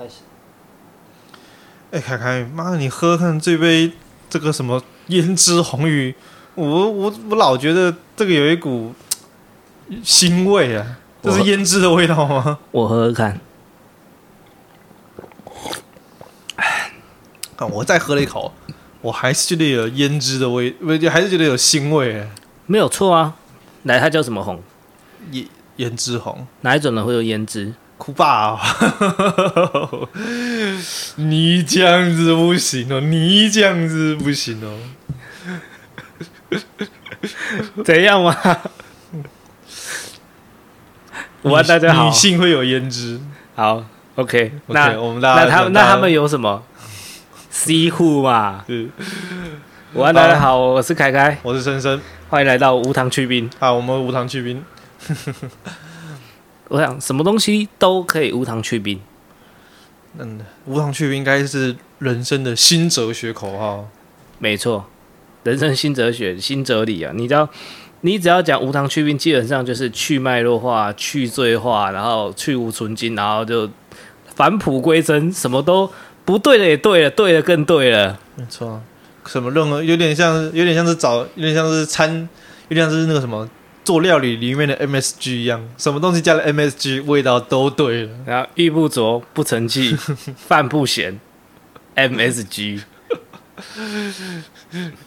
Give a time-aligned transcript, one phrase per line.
[0.00, 0.22] 开始。
[1.90, 3.92] 哎，凯凯，妈，你喝看这杯
[4.30, 6.14] 这个什么胭脂红鱼，
[6.54, 8.94] 我我我老觉得这个有一股
[10.02, 12.60] 腥味啊，这是胭脂的味道吗？
[12.72, 13.38] 我喝喝看。
[17.56, 18.54] 啊，我再喝了一口，
[19.02, 22.26] 我还是觉得有胭脂的味，不，还是觉得有腥味。
[22.64, 23.36] 没有错啊，
[23.82, 24.62] 来，它叫什么红？
[25.30, 25.46] 胭
[25.76, 27.74] 胭脂红，哪一种人会有胭脂？
[28.00, 28.58] 酷爸，
[31.16, 34.78] 你这样子不行哦，你这样子不行哦，
[37.84, 38.34] 怎样嘛？
[41.42, 42.06] 午安，大家好。
[42.06, 43.20] 女性会有胭脂，
[43.54, 44.72] 好，OK, okay。
[44.72, 46.62] 那我们大家那他那他们有什么？
[47.50, 48.64] 西湖嘛。
[48.66, 48.88] 是。
[49.92, 53.50] 午安，大家好，我是凯凯，我是深深，欢迎来到无糖去冰。
[53.58, 54.64] 好，我们无糖去冰。
[56.70, 59.00] 我想什么东西都可以无糖去冰。
[60.18, 63.88] 嗯，无糖去冰应该是人生的新哲学口号。
[64.38, 64.86] 没错，
[65.42, 67.12] 人生新哲学、新哲理啊！
[67.14, 67.48] 你知道，
[68.02, 73.68] 你只要讲无糖去冰，基本上就是去脉络化、去罪化，然后去无存菁，然后就
[74.36, 75.90] 返璞归真，什么都
[76.24, 78.18] 不对的也对了，对的更对了。
[78.36, 78.80] 没错，
[79.26, 82.28] 什么任何有点像，有点像是找，有点像是参，
[82.68, 83.48] 有点像是那个什么。
[83.84, 88.10] 做料理里面的 MSG 一样，什么东西加了 MSG，味道都对了。
[88.26, 89.96] 然后玉不琢不成器，
[90.36, 91.18] 饭不咸
[91.96, 92.82] ，MSG，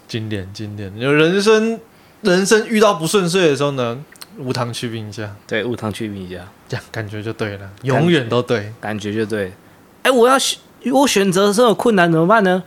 [0.07, 0.91] 经典经典。
[0.97, 1.79] 有人生
[2.21, 4.03] 人生遇到不顺遂的时候呢，
[4.37, 9.53] 无糖去冰一下，对，无糖去冰一下，这样感觉就对了，永远都对，感觉就对。
[10.01, 10.59] 哎，我要选，
[10.91, 12.63] 我选择的时候有困难怎么办呢？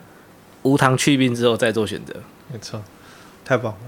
[0.63, 2.13] 无糖去冰之后再做选择，
[2.51, 2.83] 没错，
[3.45, 3.79] 太棒了。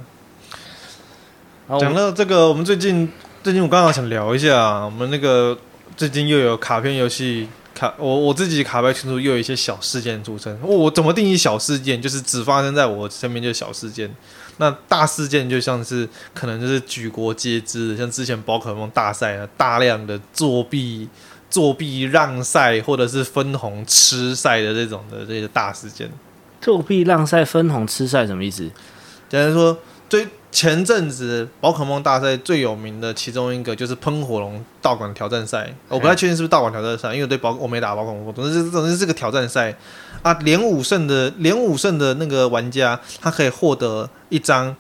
[1.77, 3.07] 讲到这个，我们最近
[3.43, 5.55] 最近我刚好想聊一下，我们那个
[5.95, 10.57] 最近又有卡片游戏卡，我我自己卡牌群组又有一些小事件组成。
[10.63, 12.01] 我怎么定义小事件？
[12.01, 14.09] 就是只发生在我身边就是小事件。
[14.57, 21.07] 那大事件就像是可能就是举国皆知的，像之前宝可梦大赛啊，大量的作弊、
[21.51, 26.09] 作弊让赛或者是分红吃赛的这种的这些大事件。
[26.59, 28.63] 作弊让赛、分红吃赛什么意思？
[29.29, 29.77] 简单说，
[30.09, 30.27] 最。
[30.51, 39.77] 前阵子宝可梦大赛最有名的其中一个就是喷火龙道馆挑战赛，我不太确定是不是道馆挑战赛，因为对宝我没打宝可梦，总之总之是个挑战赛
[40.23, 40.33] 啊。
[40.41, 44.75] 连五胜的连五胜的那个玩家，他可以获得一张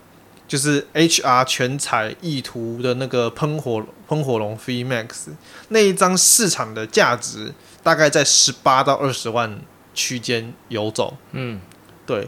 [0.47, 5.27] 就是 HR 全彩意图的那个喷火喷火龙 VMAX
[5.67, 7.53] 那一张市场的价值
[7.83, 9.61] 大概在十八到二十万
[9.93, 11.15] 区间游走。
[11.33, 11.61] 嗯，
[12.07, 12.27] 对，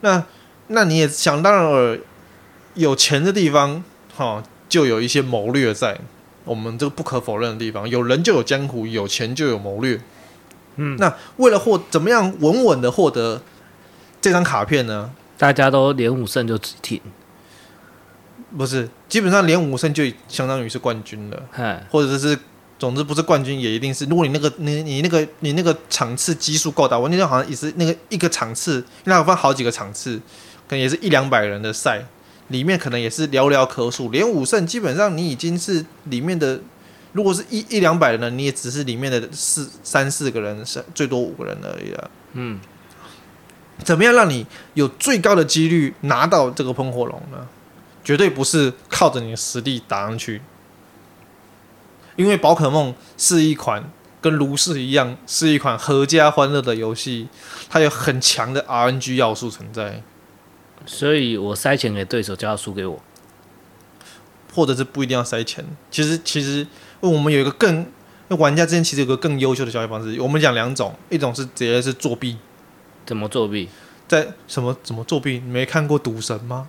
[0.00, 0.24] 那
[0.68, 1.98] 那你也想当然了。
[2.78, 3.84] 有钱的地方，
[4.16, 5.98] 哈，就有一些谋略在。
[6.44, 10.00] 我们这个不可否认的地方，有人就有江湖，有钱就有谋略。
[10.76, 13.42] 嗯，那为了获怎么样稳稳的获得
[14.18, 15.10] 这张卡片呢？
[15.36, 17.00] 大家都连五胜就止停，
[18.56, 21.42] 不是，基本上连五胜就相当于是冠军了。
[21.52, 22.38] 嘿或者是，
[22.78, 24.06] 总之不是冠军也一定是。
[24.06, 30.16] 如果你那个你你那个你那个场次基数够大，我那天好像也是那个一个场次，那有分好几个场次，
[30.66, 32.02] 可能也是一两百人的赛。
[32.48, 36.60] 里面可能也是寥寥可数，连五胜基本上你已经是里面的，
[37.12, 42.10] 如果是一一两百人呢，你也只是里面的四三四个人，是最多五个人而已了。
[42.32, 42.58] 嗯，
[43.84, 47.46] 怎么样让你有最高的几率拿到这个喷火龙呢？
[48.02, 50.40] 绝对不是靠着你的实力打上去，
[52.16, 53.90] 因为宝可梦是一款
[54.22, 57.28] 跟炉石一样，是一款合家欢乐的游戏，
[57.68, 60.02] 它有很强的 RNG 要素存在。
[60.86, 63.00] 所以我塞钱给对手，叫他输给我，
[64.54, 65.64] 或者是不一定要塞钱。
[65.90, 66.66] 其实，其实
[67.00, 67.86] 我们有一个更，
[68.28, 70.20] 玩家之间其实有个更优秀的交易方式。
[70.20, 72.36] 我们讲两种，一种是直接是作弊。
[73.04, 73.68] 怎么作弊？
[74.06, 75.42] 在什么怎么作弊？
[75.44, 76.68] 你没看过赌神吗？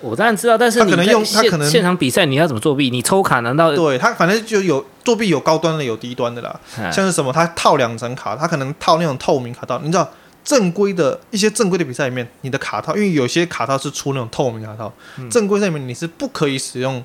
[0.00, 2.88] 我当然知道，但是他可能用他可能现场比赛，你要怎么作弊？
[2.88, 3.74] 你抽卡难道？
[3.74, 6.60] 对他反正就有作弊，有高端的，有低端的啦。
[6.78, 10.08] 嗯、像是什么，他套两层卡，他可能套那种透明卡套，你知道？
[10.48, 17.04] 正规的一些正规的比赛里面，你的卡套，因为有些卡套是出那种透明卡套，嗯、正规赛里面你是不可以使用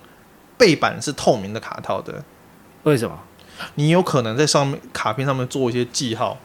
[0.57, 2.24] 背板是透明的卡套的。
[2.84, 3.19] 为什么？
[3.75, 6.38] 你有可能在上面卡片上面做一些记号。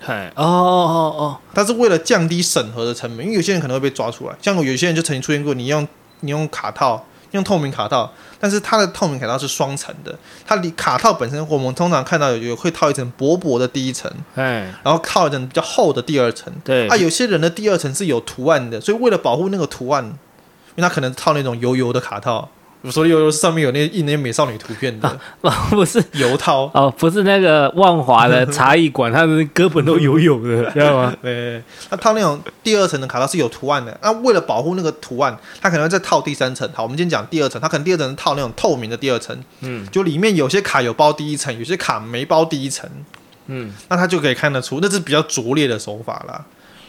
[0.00, 4.34] 嗨，哦哦哦哦，它是为了降低审核的成本，因为有些人可能会被抓出来。
[4.42, 5.86] 像有些人就曾经出现过，你用
[6.18, 7.06] 你用卡套。
[7.32, 10.18] 用透明卡套，但是它的透明卡套是双层的。
[10.46, 16.52] 它里卡套本身，我们通常看到有有会套一层薄薄的第一层，哎，然后套一层比较厚的第二层。
[16.64, 22.48] 对啊，有些人的第二层是有图案的，所以为了保护那个图案，因为他可能套那种油油的卡套，
[22.82, 25.08] 我说的悠悠是上面有那印那些美少女图片的，
[25.42, 26.02] 啊、不是。
[26.14, 26.70] 油套。
[26.72, 31.14] 哦，不是那个万华的 茶艺馆，它的根本都游泳的，知道吗？
[31.20, 36.66] 对，那套那种第二层的卡套是有图案的，那为了保护那个图案，它可能会再套第三层。
[36.72, 42.88] 好，我们今天讲第二层，它可能第二层套那种透明的第二层，嗯，就里面有些卡有包第一层，有些卡没包第一层，
[43.48, 46.46] 嗯，那它就可以看得出，那是比较拙劣的手法啦。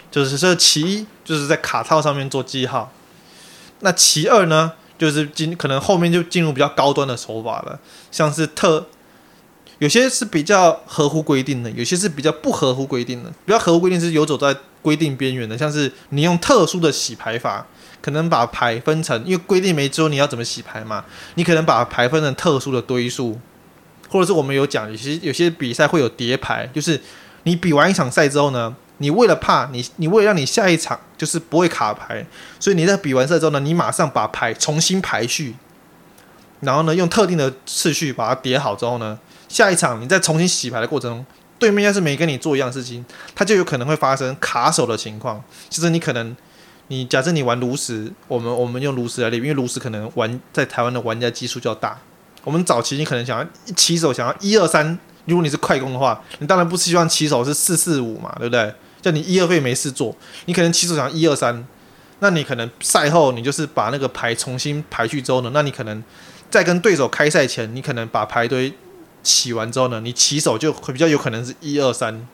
[0.09, 2.91] 就是这其一，就是在卡套上面做记号，
[3.81, 4.71] 那其二呢？
[5.01, 7.79] 就是进可能后面就进入比较高端的手法了，
[8.11, 8.85] 像是特，
[9.79, 13.31] 有些是比较合乎规定的，有些是比较不合乎规定的。
[13.43, 17.65] 比较合乎规定是游走在规定边缘的，像是你用特殊的洗牌法，
[17.99, 21.03] 可能把牌分成，因为规定没说你要怎么洗牌嘛，
[21.33, 23.39] 你可能把牌分成特殊的堆数，
[24.07, 27.01] 或者是我们有讲，有些有些比赛会有叠牌，就是
[27.45, 28.75] 你比完一场赛之后呢。
[29.01, 32.23] 你为了怕你，你为了让你下一场就是不会卡牌，
[32.59, 35.55] 所以你在比完赛之后呢，你马上把牌重新排序，
[36.59, 39.17] 然后呢，用特定的次序把它叠好之后呢，
[39.49, 41.25] 下一场你再重新洗牌的过程中，
[41.57, 43.03] 对面要是没跟你做一样事情，
[43.35, 45.43] 他就有可能会发生卡手的情况。
[45.69, 46.35] 其实你可能，
[46.87, 51.99] 你假设你玩炉石，我们我们用炉石来例，因为炉石可能玩在台湾的玩家基数较大，
[52.43, 58.73] 我们早期你可能想要起手想要一二三，如果你是快攻的话，你当然不希望起手是四四五嘛，对不对？
[59.01, 60.15] 叫你一二费没事做，
[60.45, 61.65] 你可能起手想一二三，
[62.19, 66.03] 那你可能赛后你就是把那个牌重新排序之后呢，那你可能
[66.51, 68.71] 在跟对手开赛前，你可能把牌堆
[69.23, 72.27] 洗完之后呢，你起手就会比较有可能是一二三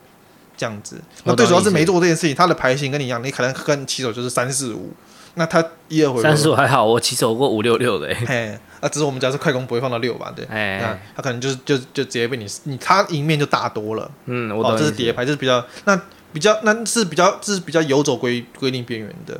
[0.57, 0.99] 这样子。
[1.23, 4.91] 那对手要是没做这件事情，他的牌型跟你一样，你可能跟起手就是三四五，
[5.35, 10.33] 那他一二回三四五还好，我起手过五六六的，嘿，啊，只是我们家是快攻不会放到六吧？
[10.35, 14.11] 对，那他可能就是就就直接被你你他赢面就大多了。
[14.25, 15.97] 嗯，我哦，这是叠牌，这是比较那。
[16.33, 19.39] 比较那是比较这是比较游走规规定边缘的，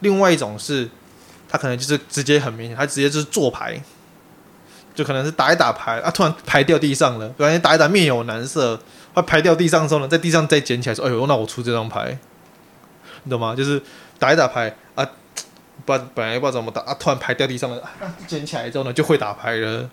[0.00, 0.88] 另外一种是，
[1.48, 3.82] 他可能就是直接很明显，他直接就是做牌，
[4.94, 8.80] 就可能是打一打牌啊，突然牌掉地上了，不然打一打面有难色，
[9.14, 12.16] 他牌掉地上之后呢，在地上再捡起来说，哎呦，那我出这张牌，
[13.24, 13.54] 你懂吗？
[13.54, 13.82] 就是
[14.18, 15.04] 打一打牌啊，
[15.84, 17.82] 不本来不知道怎么打啊，突然牌掉地上了，
[18.26, 19.90] 捡起来之后呢，就会打牌了，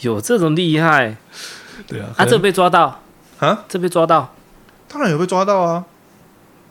[0.00, 1.16] 有这种厉害。
[1.86, 3.00] 对啊，啊，这被抓到
[3.38, 4.34] 啊，这被抓到，
[4.88, 5.84] 当然有被抓到啊，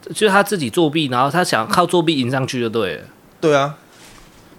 [0.10, 3.04] 就是他自己作弊，然后他想靠作弊赢上去就对了。
[3.40, 3.76] 对啊，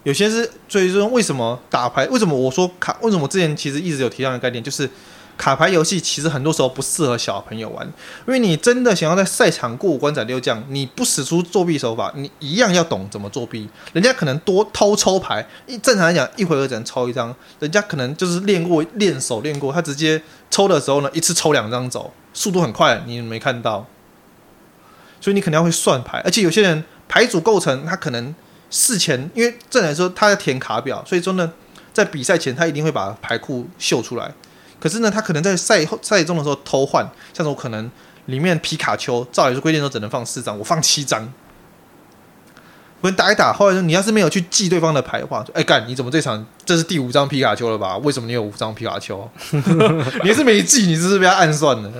[0.03, 2.07] 有些是，最终为什么打牌？
[2.09, 2.97] 为什么我说卡？
[3.03, 4.89] 为什么我之前其实一直有提到的概念，就是。
[5.37, 7.87] 卡牌游戏其实很多时候不适合小朋友玩，
[8.27, 13.69] 因为你真的想要在赛场过五关斩六将，你不使出作弊手法，你一样要懂怎么作弊。
[13.93, 23.87] 人家可能多偷抽牌，一正常来讲一回合只能抽一张，人家可能就是练过练手练过，他直接抽的时候呢，一次抽两张走，速度很快，你没看到。
[25.21, 28.35] 所以你肯定要会算牌，而且有些人牌组构成他可能
[28.71, 31.53] 事前，因为正常来说他要填卡表，所以说呢，
[31.93, 34.33] 在比赛前他一定会把牌库秀出来。
[34.85, 37.03] 可是呢，他可能在赛后赛中的时候偷换，
[37.33, 37.91] 像是我可能
[38.27, 41.27] 里面皮卡丘，照理说规定说只能放四张，我放七张，
[43.01, 47.97] 我打一打，后来说你要是没有去记对方的牌的话，哎干，你怎么这场这是第五张皮卡丘了吧？
[47.97, 49.27] 为什么你有五张皮卡丘？
[50.23, 51.91] 你是没记，你是不是被他暗算了？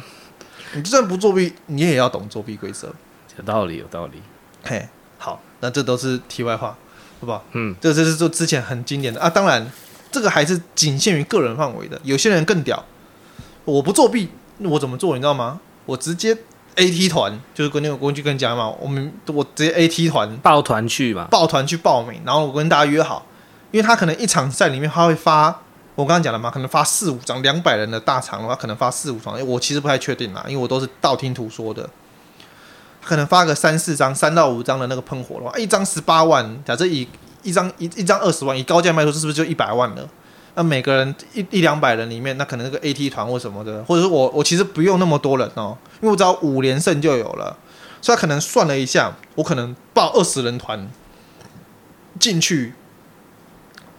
[0.75, 2.93] 你就算不作弊，你也要懂作弊规则。
[3.39, 4.21] 有道理，有道理。
[4.63, 6.77] 嘿，好，那这都是题外话，
[7.21, 7.43] 好不好？
[7.53, 9.73] 嗯，这这是做之前很经典的啊，当然。
[10.15, 12.85] 这个还是仅限于个人范围的，有些人更屌。
[13.65, 14.29] 我不作弊，
[14.61, 15.17] 我怎么做？
[15.17, 15.59] 你知道吗？
[15.87, 16.37] 我直接
[16.77, 23.27] AT 团，就是跟那个工具跟你讲嘛，我们我直接 AT 团抱团去嘛，抱团去报名，然后我跟大家约好，
[23.73, 25.47] 因为他可能一场赛里面他会发，
[25.97, 31.91] 我刚刚讲了嘛，可能发四五张，两百人的大场的话，可能发四五张，我其实不太确定啦，因为我都是道听途说的，
[33.03, 37.09] 可能发个三四张，三到五张的那个喷火的话，一张十八万，假设以。
[37.45, 40.09] 一张一一张二十万，以高价卖出，是不是就一百万了？
[40.57, 47.57] 那每个人一一两百人里面，那可能那个 AT 团或什么的，或者是我我其实不用那么多人哦，因为我只要五连胜就有了。
[48.01, 50.89] 所以他可能算了一下，我可能报二十人团
[52.21, 52.75] 进去，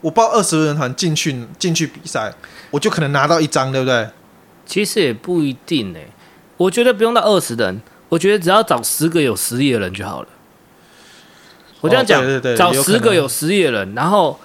[0.00, 2.32] 我报二十人团进去进去比赛，
[2.70, 4.08] 我就可能拿到一张，对不对？
[4.64, 6.08] 其实也不一定诶，
[6.56, 10.28] 我觉得不用到二十人，我觉得只要找十个有实力的人就好了。
[11.80, 14.38] 我这样讲，哦、对对对，找十个有实力的人，然后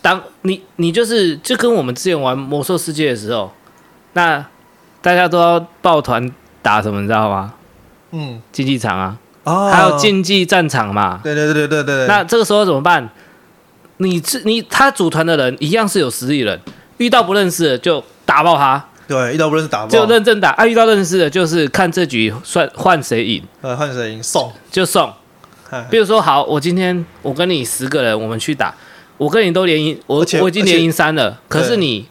[0.00, 3.52] 当你你就是就跟我们之前玩魔兽世界的时候，
[4.12, 4.44] 那
[5.02, 6.30] 大家都要抱团
[6.62, 7.54] 打什么，你知道吗？
[8.12, 11.20] 嗯，竞技场啊，哦，还有竞技战场嘛。
[11.22, 12.06] 对对对对对对。
[12.06, 13.08] 那这个时候怎么办？
[13.98, 16.60] 你是你他组团的人一样是有实力的人，
[16.98, 18.82] 遇到不认识的就打爆他。
[19.08, 19.88] 对，遇到不认识打爆。
[19.88, 20.66] 就认真打啊！
[20.66, 23.42] 遇到认识的，就是看这局算换谁赢。
[23.62, 25.12] 呃，换谁赢送就送。
[25.90, 28.74] 比如说，好，我今天我跟你十个人，我们去打，
[29.18, 32.06] 我跟你都连赢，我我已经连赢三了，可是你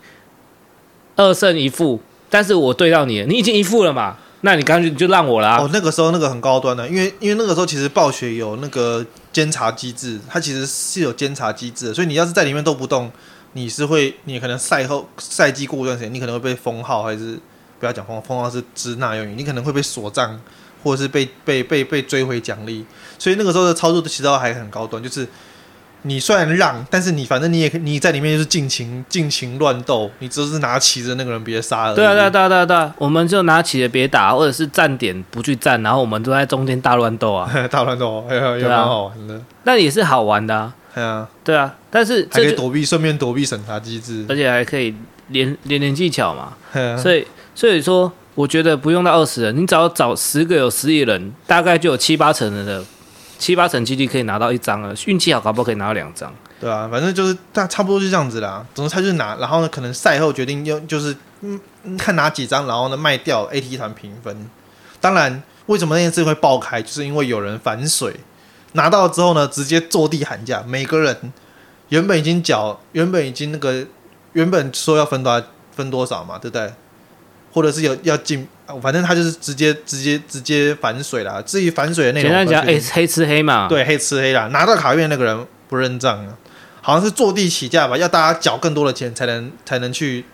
[1.16, 4.18] 二胜一负，但是我对到你了，你已经一负了嘛？
[4.42, 5.58] 那你干脆就让我啦。
[5.58, 13.12] 哦，那个时候那个很高端的，因为因为那个时候其实暴雪有那个监察机制，它其实是有监察机制的，所以你要是在里面都不动，
[13.54, 17.40] 你是会，你可能赛后赛季过一段时间，你可能会被封号，还是
[17.80, 20.40] 不要讲封号，封号是支那用语，你可能会被锁账，
[20.84, 22.86] 或者是被被被被追回奖励，
[23.18, 25.28] 所以那个时候的操作其实还很高端，就是。
[26.08, 31.96] 你虽然让，但是你反正你也你在里面就是尽情尽情乱斗，你只是拿旗子那个人别杀了。
[31.96, 39.42] 对啊对啊对啊对啊对啊，我们就拿起了别打，或者是站点不去站，然后我们都在中间大乱斗啊， 大乱斗，哎呀，也蛮好玩的。
[39.64, 40.76] 那也是好玩的啊。
[40.94, 44.94] 对啊，对啊，但是还可以躲避，顺便躲避审查机制，而且还可以
[45.30, 46.54] 连连连技巧嘛。
[47.02, 52.86] 所以所以说，我觉得不用到二十人，你只要找十个有实力人，大概就有七八成人的。
[53.38, 56.34] 七八成几率可以拿到一张了，运气好，搞不好可以拿到两张。
[56.60, 58.66] 对啊，反正就是大差不多就这样子啦。
[58.74, 61.60] 总之他就是拿，然后呢，可能赛后决定用，就是嗯，
[61.98, 64.50] 看拿几张，然后呢卖掉 AT 团评分。
[65.02, 68.16] 当然，为什么那件事会爆开，就是因为有人反水，
[68.74, 70.64] 拿到之后呢，直接坐地喊价。
[70.66, 71.34] 每个人
[71.90, 73.86] 原本已经缴，原本已经那个，
[74.34, 76.74] 原本说要分多分多少嘛，对不对？
[77.56, 78.46] 或者是有要进。
[78.82, 81.42] 反正他就是直接直接直接反水啦。
[81.46, 83.68] 至于反水的内容，简单讲，诶，黑吃黑嘛。
[83.70, 84.48] 对，黑吃黑啦。
[84.48, 86.36] 拿到卡片那个人不认账啊，
[86.82, 90.26] 好像是坐地起价吧，要大家缴更多的钱才能才能去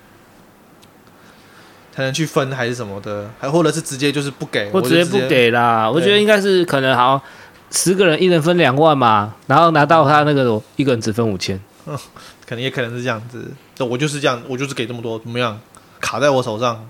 [1.93, 5.91] 才能去分还是什么的，还或者是直接就是不给，我直接不给啦。
[5.91, 7.21] 我觉得应该是可能好
[7.69, 11.97] 十个人一人分两万嘛，然后拿到他那个一个人只分五千，嗯，
[12.47, 13.51] 可能也可能是这样子。
[13.77, 15.59] 我就是这样，我就是给这么多，怎么样？
[15.99, 16.87] 卡在我手上。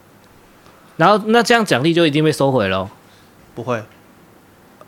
[0.98, 2.90] 然后那这样奖励就一定被收回了？
[3.56, 3.84] 不会，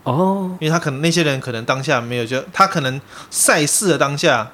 [0.03, 4.51] 哦，因为他可能那些人可能当下没有，就他可能赛事的当下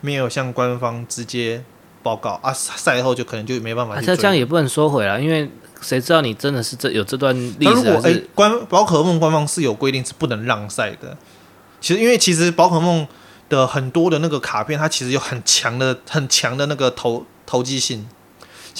[0.00, 1.62] 没有向官方直接
[2.02, 4.00] 报告啊，赛后就可能就没办法。
[4.00, 7.72] 这样也不能收回了，因为谁知道你真的是这有这段历史？
[7.72, 11.16] 如果哎，官宝可梦官方是有规定是不能让赛的。
[11.80, 13.06] 其实因为其实宝可梦
[13.48, 18.06] 的很多的那个卡片，它其实有很强的很强的那个投投机性。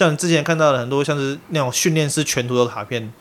[0.01, 3.13] 像之前看到的很多像是那种训练师全图的卡片，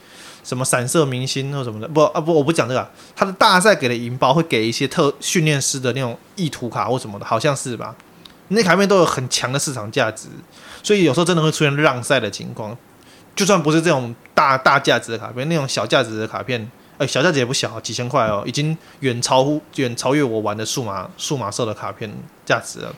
[0.45, 7.93] 什么闪射明星或什么的，不啊不，我不讲这个，他的大赛给的银包会给一些特训练师的那种意图卡或什么的，好像是吧？
[8.47, 10.29] 那卡片都有很强的市场价值，
[10.81, 12.75] 所以有时候真的会出现让赛的情况。
[13.35, 16.61] 就算不是这种大大价值的卡片，那种小价值的卡片，
[16.93, 22.09] 哎、欸，小价值也不小，几千块哦，已经远超乎远超越我玩的数码数码社的卡片
[22.45, 22.95] 价值了。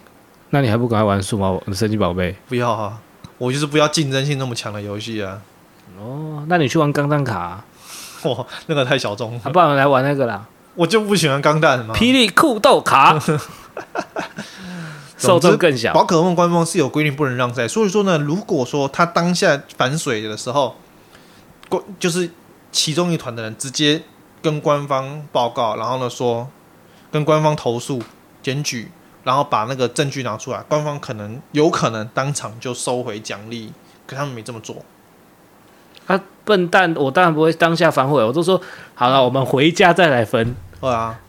[0.51, 2.35] 那你还不赶快玩数码神奇宝贝？
[2.47, 2.99] 不要哈。
[3.41, 5.41] 我就是不要竞争性那么强的游戏啊！
[5.97, 7.65] 哦，那你去玩钢弹卡、啊？
[8.25, 9.41] 哇，那个太小众了。
[9.43, 10.45] 啊、不然来玩那个啦。
[10.75, 11.95] 我就不喜欢钢弹嘛。
[11.95, 13.19] 霹雳酷斗卡，
[15.17, 15.91] 受众更小。
[15.91, 20.75] 宝可梦官方是有规定不能让赛，所以说呢，如果说他当下反水的时候，
[21.99, 22.29] 就是
[22.71, 24.03] 其中一团的人直接
[24.43, 26.47] 跟官方报告，然后呢说
[27.11, 28.03] 跟官方投诉
[28.43, 28.91] 检举。
[29.23, 33.71] 然后把那个证据拿出来，官方可能有可能当场就收回奖励，
[34.07, 34.83] 可他们没这么做。
[36.07, 36.93] 啊，笨蛋！
[36.95, 38.59] 我当然不会当下反悔，我都说
[38.95, 40.55] 好了，我们回家再来分。
[40.81, 41.19] 对啊，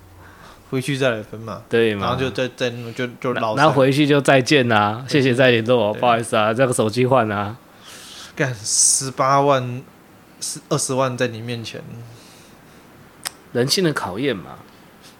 [0.70, 1.62] 回去再来分嘛。
[1.68, 3.54] 对嘛，然后就再再就就老。
[3.54, 7.56] 然后回去就再见啦、啊，谢谢再联络，不好意思啊，这个手机换啊。
[8.34, 9.82] 干十八万，
[10.40, 11.82] 十二十万在你面前，
[13.52, 14.52] 人性的考验嘛，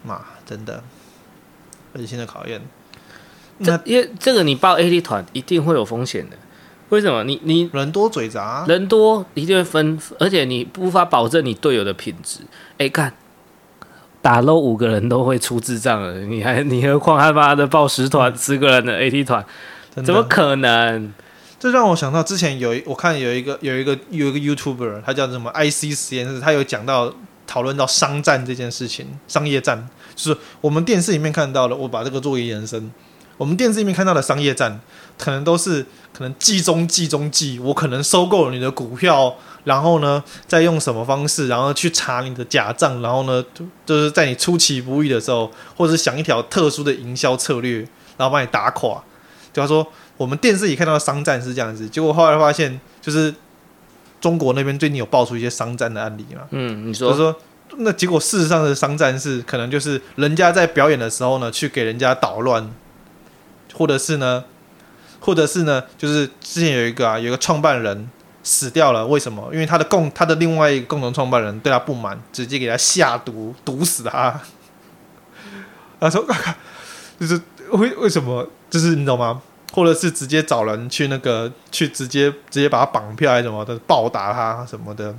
[0.03, 0.83] 嘛，真的。
[1.93, 2.61] 人性的考验，
[3.59, 6.37] 那因为这个你报 AT 团一定会有风险的。
[6.89, 7.23] 为什么？
[7.23, 12.41] 你你人多嘴杂，人多一定会分，而且你无法保证你队友的品质。
[12.77, 13.13] 哎，看
[14.21, 19.43] 打 low 五个人都会出智障了，你还你何况他妈的报十团十个人的 AT 团，
[20.03, 21.11] 怎么可能？
[21.59, 27.11] 这让我想到之前有一我看有一个有一个有一个 YouTuber，他叫什么 IC 实验室，他有讲到
[27.47, 29.87] 讨论到商战这件事情，商业战。
[30.15, 32.91] 就是我们电视里面看到的，我把这个作为延伸。
[33.35, 34.79] 我们电视里面看到的商业战，
[35.17, 43.43] 可能都是可能计中计中计，我可能收购了你的股票，然后呢，再用什么方式，然后去查你的假账，然后呢，
[43.87, 47.79] 就是在你出其不意的时候，或者是想一条特殊的营销策略，
[48.17, 49.03] 然后把你打垮。
[49.51, 53.33] 就他说，我们电视里看到的商战是这样子，结果后来发现，就是
[54.21, 56.43] 中国那边最近有爆出一些商战的案例嘛。
[56.51, 57.09] 嗯，你说。
[57.09, 57.35] 就是说
[57.77, 62.69] 那结果，事实上的商战是可能就是人家在表演的时候呢，去给人家捣乱，
[63.73, 64.43] 或者是呢，
[65.19, 68.09] 或者是呢，就是之前有一个啊，有一个创办人
[68.43, 69.49] 死掉了，为什么？
[69.51, 74.39] 因为他的共他的另外一个共同创办人对他不满，直接给他下毒，毒死他。
[75.99, 76.25] 他说，
[77.19, 79.41] 就是为为什么，就是你懂吗？
[79.71, 85.15] 或者是直接找人去那个去直接直接把他绑票还是什么的，暴打他什么的，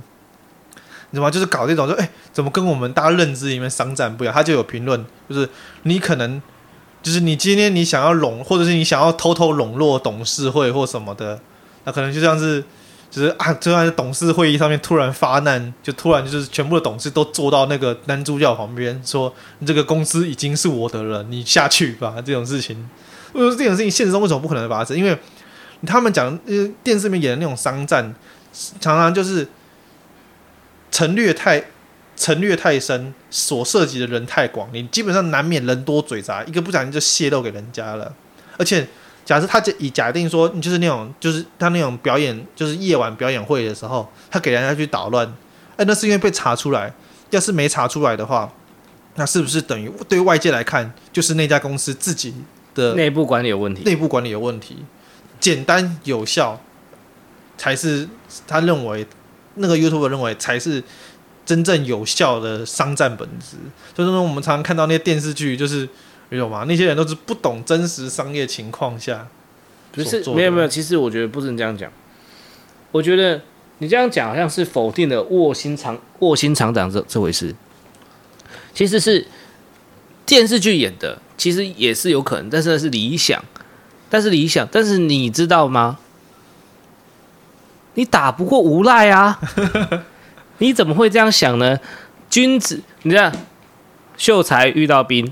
[1.11, 1.31] 你知道吗？
[1.31, 4.33] 就是搞这种，就哎、怎么跟我们大家认知里面商战不一样？
[4.33, 5.47] 他就有评论，就是
[5.83, 6.41] 你可能
[7.01, 11.39] 就是你今天你想要笼，或者是你想要偷偷笼络董事会或什么的，
[11.83, 12.63] 那可能就像是。
[13.11, 19.33] 就是啊，就在董事会议上面突然发难，就突然就是全部的董事都坐到那个男主角旁边，说
[19.65, 22.15] 这个公司已经是我的了，你下去吧。
[22.25, 22.75] 这种事情，
[23.31, 24.97] 为什么这种事情现实中为什么不可能发生？
[24.97, 25.17] 因为
[25.85, 28.13] 他们讲，呃，电视里面演的那种商战，
[28.81, 29.47] 常常就是
[30.95, 31.61] 层略太
[32.15, 38.13] 层略太深，所涉及的人太广，你基本上难免人多嘴杂，一个不小心就泄露给人家了，
[38.57, 38.87] 而且。
[39.25, 45.27] 假设他以假定说，你就是那种，就是他那种表演，就是夜晚表演会的时候，他给人家去捣乱，
[45.77, 46.93] 哎，那是因为被查出来。
[47.31, 48.53] 要是没查出来的话，
[49.15, 52.35] 那是不是等于对外界来看，就是那家公司自己
[52.75, 53.81] 的内部管理有问题？
[53.83, 54.85] 内部管理有问题，
[55.39, 56.61] 简单有效
[57.57, 58.07] 才是
[58.45, 59.07] 他认为
[59.55, 60.83] 那个 YouTuber 认为才是
[61.45, 63.57] 真正有效的商战本质。
[63.93, 65.89] 就是说，我们常常看到那些电视剧，就是。
[66.27, 66.65] 没有吗？
[66.67, 69.27] 那些人都是不懂真实商业情况下，
[69.91, 70.67] 不是没有没有。
[70.67, 71.89] 其实我觉得不能这样讲。
[72.91, 73.39] 我觉得
[73.77, 77.53] 你这样讲好像是否定了卧薪尝卧薪尝胆这这回事。
[78.73, 79.27] 其实是
[80.25, 83.45] 电视剧演的，其实也是有可能，但是那是理想，
[84.09, 85.99] 但是理想，但是你知道吗？
[87.95, 89.39] 你打不过无赖啊！
[90.59, 91.77] 你怎么会这样想呢？
[92.29, 93.31] 君子，你这样
[94.15, 95.31] 秀才遇到兵。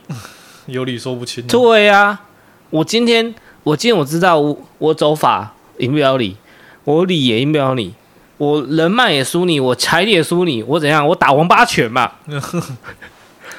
[0.65, 1.45] 有理说不清。
[1.47, 2.21] 对呀、啊，
[2.69, 6.37] 我今天我今天我知道我我走法赢不了你，
[6.83, 7.93] 我理也赢不了你，
[8.37, 11.05] 我人脉也输你，我财力也输你，我怎样？
[11.07, 12.11] 我打王八拳嘛！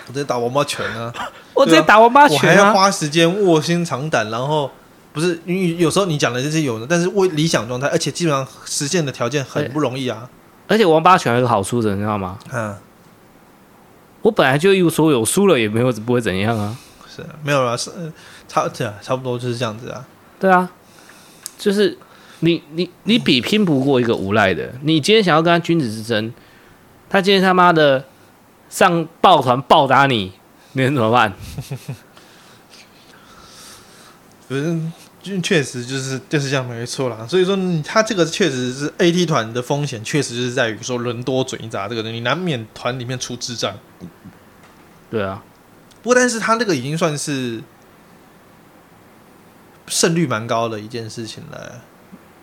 [0.06, 1.12] 我直接打王八拳啊！
[1.54, 4.70] 我直接打王八拳、啊，我还要花时间卧薪尝胆，然后
[5.14, 10.28] 不是因为有时候你讲的这些有的，但是为理想状态，而且基本上实现的条件很不容易啊！
[10.66, 12.36] 而且王八拳有个好处的，你知道吗？
[12.52, 12.76] 嗯，
[14.22, 16.76] 我本来就一无所有输了也没有不会怎样啊。
[17.08, 17.92] 是没有了，是
[18.48, 20.04] 差对啊，差不多就是这样子啊。
[20.40, 20.68] 对啊，
[21.56, 21.96] 就是
[22.40, 24.74] 你你你比拼不过一个无赖的。
[24.82, 26.34] 你今天想要跟他君子之争，
[27.08, 28.04] 他今天他妈的
[28.68, 30.32] 上抱团暴打你，
[30.72, 31.32] 你能怎么办？
[34.46, 34.92] 反
[35.24, 37.26] 正确实就是就是这样，没错啦。
[37.26, 43.74] 所以说，他这个确实是 AT 团的风险，确实就是在于说人多嘴杂这个东西，你难免团里面出智障。
[45.10, 45.42] 对啊。
[46.02, 47.62] 不过，但是他那个已经算是
[49.86, 51.80] 胜率蛮高的一件事情了。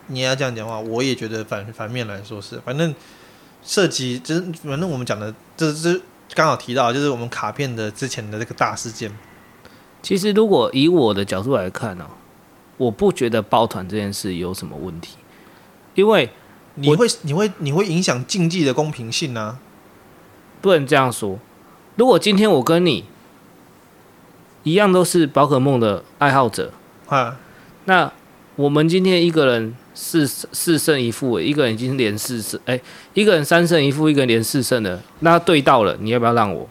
[0.08, 2.94] 你要这样讲话，我也觉得反反面来说是，反正
[3.64, 6.02] 涉及就是反正我们讲的，这这
[6.34, 9.12] 刚好提到，就是我们卡片的之前的这个大事件。
[10.02, 12.18] 其实，如果以我的角度来看呢、哦，
[12.82, 15.18] 我不觉得抱团这件事有什么问题，
[15.96, 16.30] 因为
[16.76, 19.60] 你会你会你会影响竞技的公平性呢、啊。
[20.62, 21.38] 不能这样说。
[21.96, 23.06] 如果今天我跟你。
[24.64, 26.72] 一样都是宝可梦的爱好者
[27.08, 27.36] 啊，
[27.86, 28.14] 那
[28.56, 32.80] 我们今天一个人四四胜一负，一个人已经连四胜，哎，
[33.16, 36.70] 一个人三胜一负，一个人连四胜了，那对到了，你要不要让我？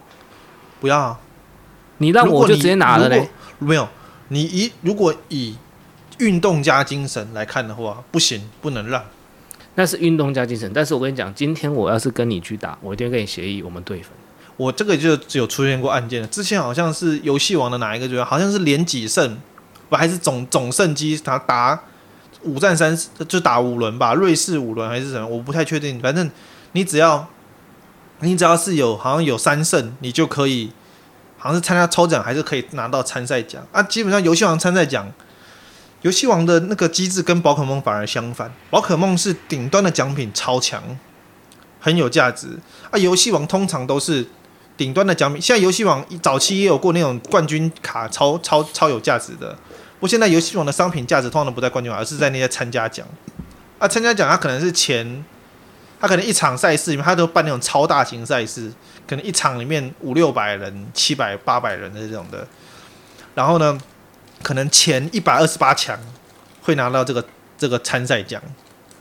[0.79, 1.19] 不要啊，
[1.97, 3.29] 你让我就直接拿了嘞。
[3.59, 3.85] 没有，
[4.29, 5.57] 你一如果以
[6.21, 9.03] 运动家精神来看的话，不行，不能让。
[9.75, 14.11] 那是运动家精神，但是我跟你讲，今天我要是跟你去打，我一定会跟你协议，我们对分。
[14.57, 19.37] 我这个就只有出现过案件了，之前好像是游戏王的哪一个就好像是连几胜，
[19.89, 21.79] 不还是总总胜绩，他打
[22.43, 22.95] 五战三
[23.27, 25.99] 就打五轮吧，瑞士五轮还是什么，我不太确定。
[25.99, 26.29] 反正
[26.73, 27.27] 你只要
[28.19, 30.71] 你只要是有好像有三胜，你就可以
[31.37, 33.81] 好像是参加抽奖，还是可以拿到参赛奖啊。
[33.81, 35.11] 基本上游戏王参赛奖，
[36.01, 40.81] 游戏王的那个机制跟宝可梦反而相反，宝可梦是顶端的奖品超强，
[41.79, 42.59] 很有价值
[42.89, 42.97] 啊。
[42.97, 44.27] 游戏王通常都是。
[44.77, 49.51] 顶端的奖品，现在游戏王早期也有过那种冠军卡超，超超有价值的。
[49.51, 53.05] 不过现在游戏王的商品价值通常都不在冠军，而是在那些参加奖。
[53.77, 55.23] 啊，参加奖它可能是钱，
[55.99, 58.71] 它可能一场赛事里面，它都办那种超大型赛事，
[59.07, 62.47] 可能一场里面五六百人、七百八百人的这种的。
[63.35, 63.79] 然后呢，
[64.41, 65.97] 可能前一百二十八强
[66.61, 67.25] 会拿到这个
[67.57, 68.41] 这个参赛奖，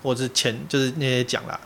[0.02, 1.58] 或者是前就是那些奖啦。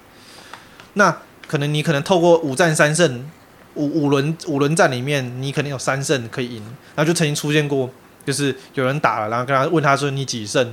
[0.95, 3.31] 那可能你可能透过五战三胜。
[3.77, 6.63] 五五轮五轮战里面，你肯定有三胜可以赢，
[6.95, 7.91] 然后就曾经出现过，
[8.25, 10.65] 就是有人打了，然后跟他问他说你几胜，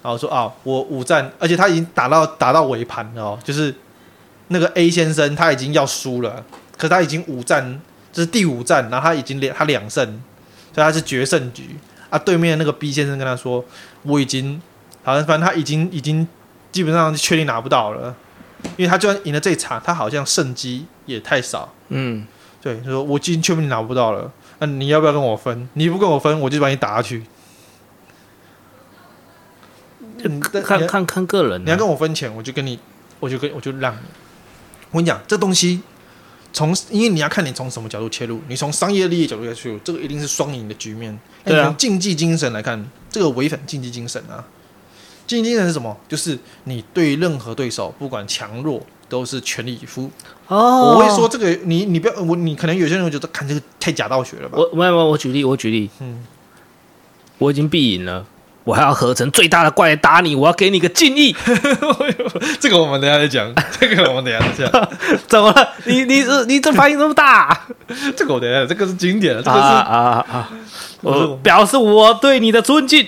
[0.00, 3.74] 然后说啊我五战，而且他已经打到打到尾盘了哦，就是
[4.46, 6.44] 那个 A 先生他已经要输了，
[6.78, 7.80] 可他已经五战，
[8.12, 10.06] 就是第五战，然后他已经连他两胜，
[10.72, 11.76] 所以他是决胜局
[12.10, 12.18] 啊。
[12.18, 13.64] 对面那个 B 先生跟他说
[14.04, 14.60] ：“我已经，
[15.02, 16.26] 好像反正他已经已经
[16.72, 18.14] 基本上确定拿不到了，
[18.76, 22.26] 因为他就算赢了这一场，他好像胜机也太少。”嗯，
[22.60, 25.68] 对，他说：“我已经确定拿不到了，那你要不要跟我分？
[25.74, 27.24] 你不跟我分，我就把你打下去。”
[30.64, 32.78] 看看看个人，你要跟我分钱，我就跟你，
[33.20, 33.98] 我就跟我就让你。
[34.90, 35.82] 我跟你讲，这东西
[36.56, 41.16] 从因为你要看你从什么角度切入，你从商业利益角度来切入，这个一定是双赢的局面。
[41.44, 44.42] 对啊，从竞技精神来看，这个违反竞技精神啊！
[45.26, 45.94] 竞技精神是什么？
[46.08, 50.10] 就是你对任何对手，不管强弱，都是全力以赴。
[50.46, 54.56] 哦，我会说这个，你你不要我，你可能有些人会觉得看这个太假道学了吧？
[54.56, 56.24] 我没有，我举例，我举例，嗯，
[57.36, 58.26] 我已经必赢了。
[58.66, 61.32] 我还要合成最大的怪来打你，我要给你个敬意。
[62.58, 64.90] 这个我们等下再讲， 这个我们等下再讲。
[65.28, 65.68] 怎么了？
[65.84, 67.56] 你你是你这反应这么大？
[68.16, 70.50] 这个我等下，这个是经典的，这个是啊啊啊！
[71.00, 73.06] 我表示我对你的尊敬。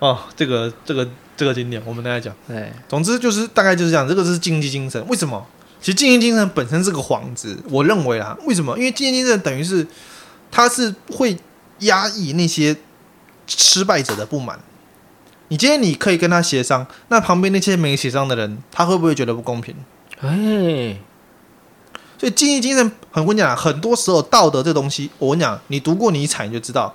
[0.00, 2.34] 哦，这个这个这个经典，我们等下讲。
[2.48, 5.00] 对，总之就是大概就是这样，这个是竞技精神。
[5.06, 5.46] 为什么？
[5.80, 8.76] 其实竞技精神本身是个幌子，我认为啊，为什么？
[8.76, 9.86] 因为竞技精神等于是
[10.50, 11.38] 它是会
[11.78, 12.76] 压抑那些。
[13.48, 14.60] 失败者的不满，
[15.48, 19.74] 你今天你可以跟他协商，那旁边那些没协商的人，他会不会觉得不公平？
[20.20, 20.98] 哎，
[22.18, 26.94] 所以竞技精神很关键，很多时候道德这东西，我跟你讲，你读过尼采你就知道，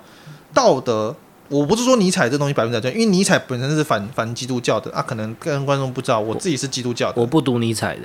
[0.52, 1.16] 道德，
[1.48, 8.02] 我不是说尼采这东西百分之百对，因为尼采本身是反反基督教的啊，可能跟观众不知道，我自己是基督教的，我，我不读尼采的，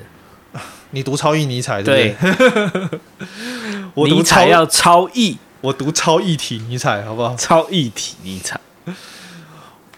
[0.91, 2.99] 你读超译尼采对不对？
[3.93, 5.37] 我尼采要超译。
[5.61, 7.35] 我读超一体尼采，好不好？
[7.35, 8.59] 超一体尼采，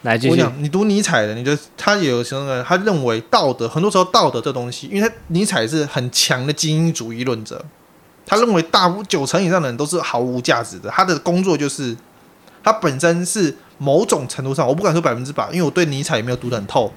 [0.02, 2.66] 来继续，我讲，你读尼采的，你就他有时候呢？
[2.68, 7.64] 他认为道德，很多时候道德这东西，因为他尼采是很强的精英主义论者，
[8.26, 10.90] 他认为大九成以上的人都是毫无价值的。
[10.90, 11.96] 他的工作就是，
[12.64, 16.92] 他本身是某种程度上，我不敢说百分之百，因为我对尼采也没有读得很透，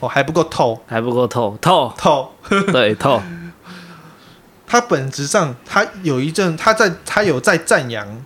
[0.00, 2.32] 哦，还不够透，还不够透， 透透，
[2.70, 3.22] 对透。
[4.72, 8.24] 他本质上，他有一阵，他在他有在赞扬，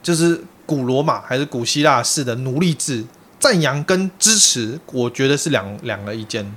[0.00, 3.04] 就是古罗马还是古希腊式的奴隶制，
[3.40, 6.54] 赞扬跟支持，我觉得是两两个意见。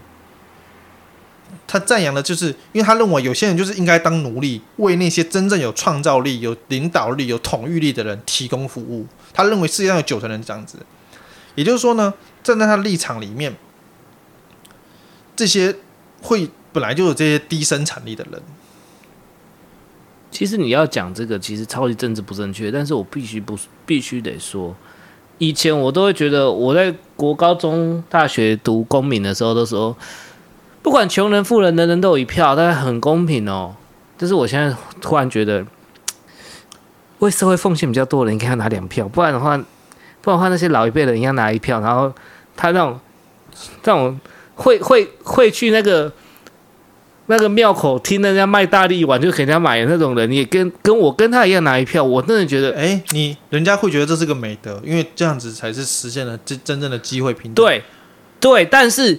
[1.66, 9.08] 他赞扬的就是，因为他认为有些人就是应该当奴隶，为那些真正有创造力、有领导力、有统御力的人提供服务。
[9.34, 10.78] 他认为世界上有九成人这样子，
[11.56, 13.56] 也就是说呢，站在他的立场里面，
[15.36, 15.76] 这些
[16.22, 18.40] 会本来就有这些低生产力的人。
[20.32, 22.72] 其实你要讲这个，其实超级政治不正确。
[22.72, 24.74] 但是我必须不必须得说，
[25.38, 29.96] 以前我都会觉得，我在国高中、大学读公民的时候，都说
[30.82, 33.76] 不管穷人、富人，人人都有一票，大家很公平哦。
[34.18, 35.66] 但是我现在突然觉得，
[37.20, 39.58] 为社会奉献比较多的人应该要拿两票，不然的话，
[40.22, 42.12] 不然的话那些老一辈的人应该拿一票，然后
[42.56, 42.98] 他那种
[43.84, 44.18] 这种
[44.56, 46.12] 会会会去那个。
[47.32, 57.66] 那个庙口听人家卖大力丸就给人家买的那种人，你也跟跟我跟他一样拿一票，我真的觉得，哎、欸，你人家会觉得这是个美德，因为这样子才是实现了真真正的机会平等。
[57.66, 57.82] 对，
[58.42, 59.18] 对，但是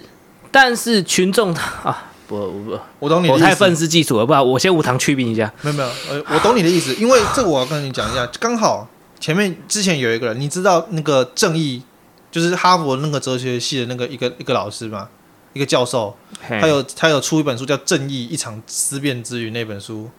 [0.51, 1.51] 但是群众
[1.83, 5.51] 啊，不不，我懂你的意思，我太愤世嫉俗了，不然我先无糖去冰一下。
[5.63, 8.87] 没有没有，呃，我懂你的意思，因为这个我要跟你讲一下，刚好
[9.19, 11.81] 前面之前有一个人，你知道那个正义，
[12.29, 15.09] 就是哈佛那个哲学系的那个一个一个老师吗？
[15.53, 16.15] 一个教授，
[16.47, 20.09] 他有他有出一本书叫《正义：一场思辨之旅》那本书，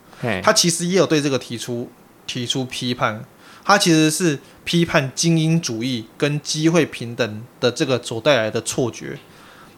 [0.43, 1.91] 他其实也有对这个提出
[2.27, 3.25] 提出批判。
[3.65, 9.19] 他其实是批判精英主义跟机会平等的这个所带来的错觉。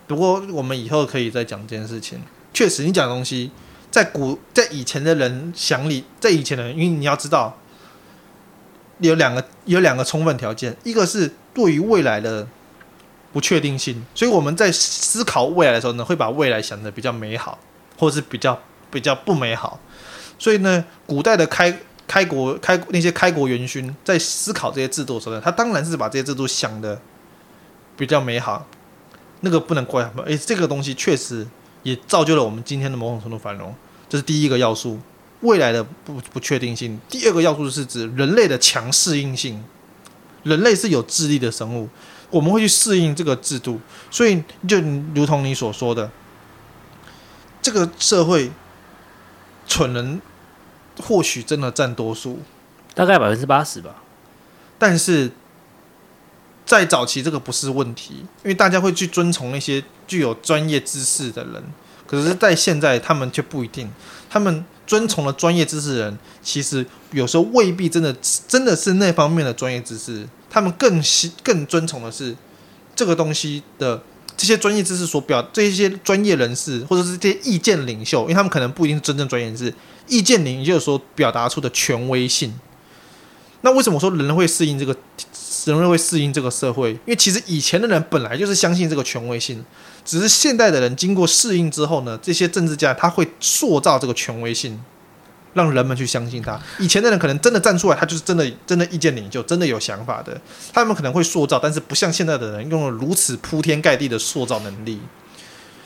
[0.06, 2.20] 不过我们以后可以再讲这件事情。
[2.52, 3.50] 确实，你讲的东西
[3.90, 7.56] 在古在以前的人想里，在以前的人，因为你要知道
[8.98, 12.46] 有两个有两个充分条件，一个是对于未来的。
[13.36, 17.58] 不确定性，所以我们在思考未来的时候呢，会把未来想得比较美好，
[17.98, 18.58] 或者是比较
[18.90, 19.78] 比较不美好。
[20.38, 26.98] 所以呢，古代的开开国开那些开国元勋在思考这些制度的时候呢，他当然是把这些制度想得
[27.94, 28.66] 比较美好。
[29.42, 31.46] 那个不能怪他们，诶，这个东西确实
[31.82, 33.74] 也造就了我们今天的某种程度繁荣。
[34.08, 34.98] 这是第一个要素，
[35.42, 36.98] 未来的不不确定性。
[37.06, 39.62] 第二个要素是指人类的强适应性，
[40.42, 41.90] 人类是有智力的生物。
[42.30, 44.80] 我们会去适应这个制度，所以就
[45.14, 46.10] 如同你所说的，
[47.62, 48.50] 这个社会
[49.66, 50.20] 蠢人
[51.02, 52.40] 或许真的占多数，
[52.94, 54.02] 大概百分之八十吧。
[54.78, 55.30] 但是
[56.64, 61.62] 在早期，这个不是问题，因为大家会去遵从那些具有专业知识的人。
[62.06, 63.90] 可是，在现在，他们却不一定。
[64.30, 68.14] 他们遵从了专业知识的人，其实有时候未必真的
[68.46, 72.34] 真的是那方面的专业知识，他们更希更遵从的是
[72.94, 74.02] 这个东西的
[74.38, 79.74] 这些专业知识所表这些专业人士或者是这些意见领袖，因为他们可能不一定真正专业人士，
[80.06, 82.54] 意见领袖所表达出的权威性。
[83.60, 84.96] 那为什么说人类会适应这个？
[85.66, 89.62] 人类会适应这个社会，因为其实以前的人本来就是相信这个权威性，
[90.06, 94.80] 只是现代的人经过适应之后呢，这些政治家他会塑造这个权威性，
[95.56, 96.60] 让人们去相信他。
[96.78, 100.40] 以前的人可能真的站出来，他就是真的真的意见领袖，真的有想法的，
[100.72, 105.00] 他们可能会塑造，但是不像现在的人用了如此铺天盖地的塑造能力。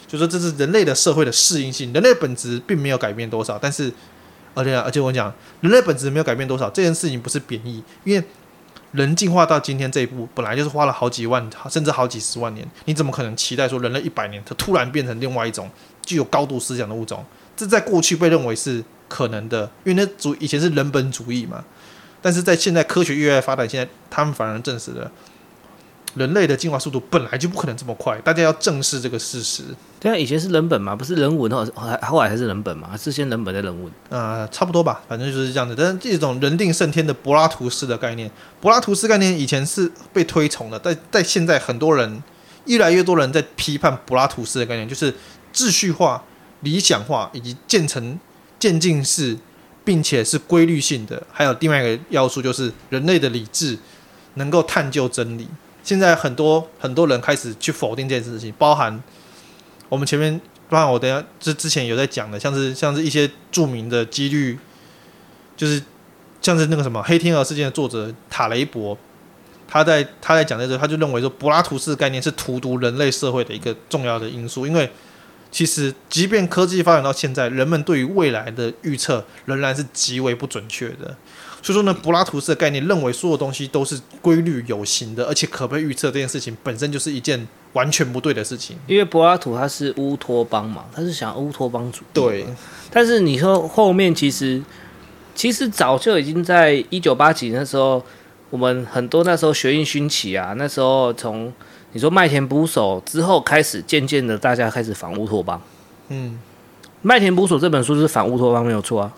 [0.06, 3.90] 就说这是人类的社会的适应性，人类本质并没有改变多少，但是
[4.52, 8.22] 而且而且我讲人类本质没有改变多少，这件事情不是贬义，因为。
[8.92, 12.68] 人进化到今天这一步，本来就是花了好几万甚至好几十万年。
[12.86, 15.70] 你怎么可能期待说人类一百年，它突然变成另外一种
[16.04, 17.24] 具有高度思想的物种？
[17.56, 21.62] 这在过去被认为是可能的，因为那主以前是人本主义嘛。
[22.22, 25.10] 但是在现在科学越来越发展，现在他们反而证实了。
[26.16, 29.62] 人类的进化速度本来就不可能这么快，大家要正视这个事实。
[30.00, 33.86] 对啊，以前是人本嘛，不是人文，后后后来还是人本嘛，还是先人本再人文？
[34.10, 35.74] 啊、呃，差不多吧，反正就是这样子。
[35.78, 38.28] 但是这种人定胜天的柏拉图式的概念，
[38.60, 42.20] 柏拉图式概念以前是被推崇的，但在现在很多人
[42.64, 45.14] 越来越多人在批判柏拉图式的概念，就是
[45.54, 46.24] 秩序化、
[46.62, 48.18] 理想化以及建成
[48.60, 49.36] 渐进式，
[49.84, 51.20] 并且是规律性的。
[51.32, 53.76] 还有另外一个要素就是人类的理智
[54.34, 55.48] 能够探究真理。
[55.82, 59.02] 现在很多很多人开始去否定这件事情，包含
[59.88, 64.58] 我们前面，包含我等下之之前有在讲的，像是像是一些著名的几率，
[65.56, 65.82] 就是
[66.42, 68.96] 像是那个什么黑天鹅事件的作者塔雷伯，
[69.66, 74.88] 他在他在讲的时候，他就认为说柏拉图式概念是荼毒人类社会的一个重要的因素，因为
[75.50, 81.16] 其实即便科技发展到现在，人们对于未来的预测仍然是极为不准确的。
[81.62, 86.10] 所以说呢，柏拉图式的概念认为所有东西都是规律有形的，而且可被预测。
[86.10, 88.78] 这件事情本身就是一件完全不对的事情。
[88.86, 92.04] 因为柏拉图他是乌托邦嘛，他是想乌托邦主义。
[92.14, 92.46] 对。
[92.90, 94.62] 但是你说后面其实
[95.34, 98.02] 其实早就已经在一九八几年的时候，
[98.48, 101.52] 我们很多那时候学运兴起啊，那时候从
[101.92, 105.60] 你说麦田捕手之后开始，渐渐的大家开始反乌托邦。
[106.08, 106.38] 嗯。
[107.02, 109.12] 麦田捕手这本书是反乌托邦没有错啊。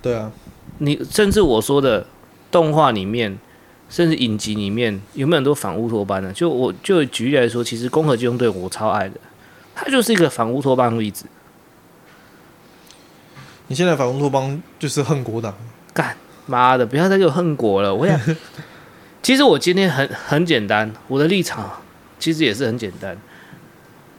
[0.00, 0.30] 对啊。
[0.78, 2.06] 你甚至我说的
[2.50, 3.38] 动画里面，
[3.88, 6.32] 甚至影集里面，有没有很多反乌托邦的？
[6.32, 9.14] 就我就举例来说，其实《攻壳机动队》我超爱的，
[9.74, 11.26] 它就是一个反乌托邦的例子。
[13.68, 15.52] 你现在反乌托邦就是恨国党，
[15.92, 17.92] 干妈的，不要再给我恨国了！
[17.92, 18.20] 我想，
[19.26, 21.82] 其实我今天很很简单，我的立场
[22.16, 23.18] 其实也是很简单，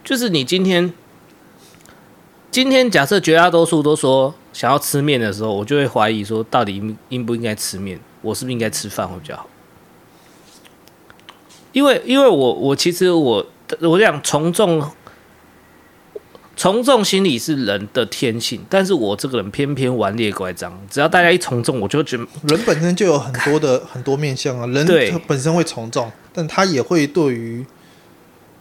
[0.04, 0.92] 就是你今天。
[2.50, 7.98] 今天假设绝大多数都说想要吃面的时候，我就会怀疑说，到底应应不应该吃面？
[8.20, 9.48] 我是不是应该吃饭会比较好？
[11.72, 13.46] 因为，因为我我其实我
[13.80, 14.78] 我想从众，
[16.58, 27.64] 从众心理是人的天性，但是我这个人偏偏顽劣乖张，只要大家一从众，我就觉得人本身就有很多的 很多面相啊，人他本身会从众，但他也会对于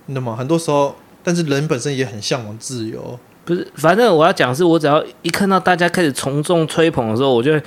[0.06, 3.20] 那么很多时候，但是人本身也很向往自由。
[3.44, 7.60] 不是，反正我要讲是，我只要一看到大家开始从众吹捧的时候，我就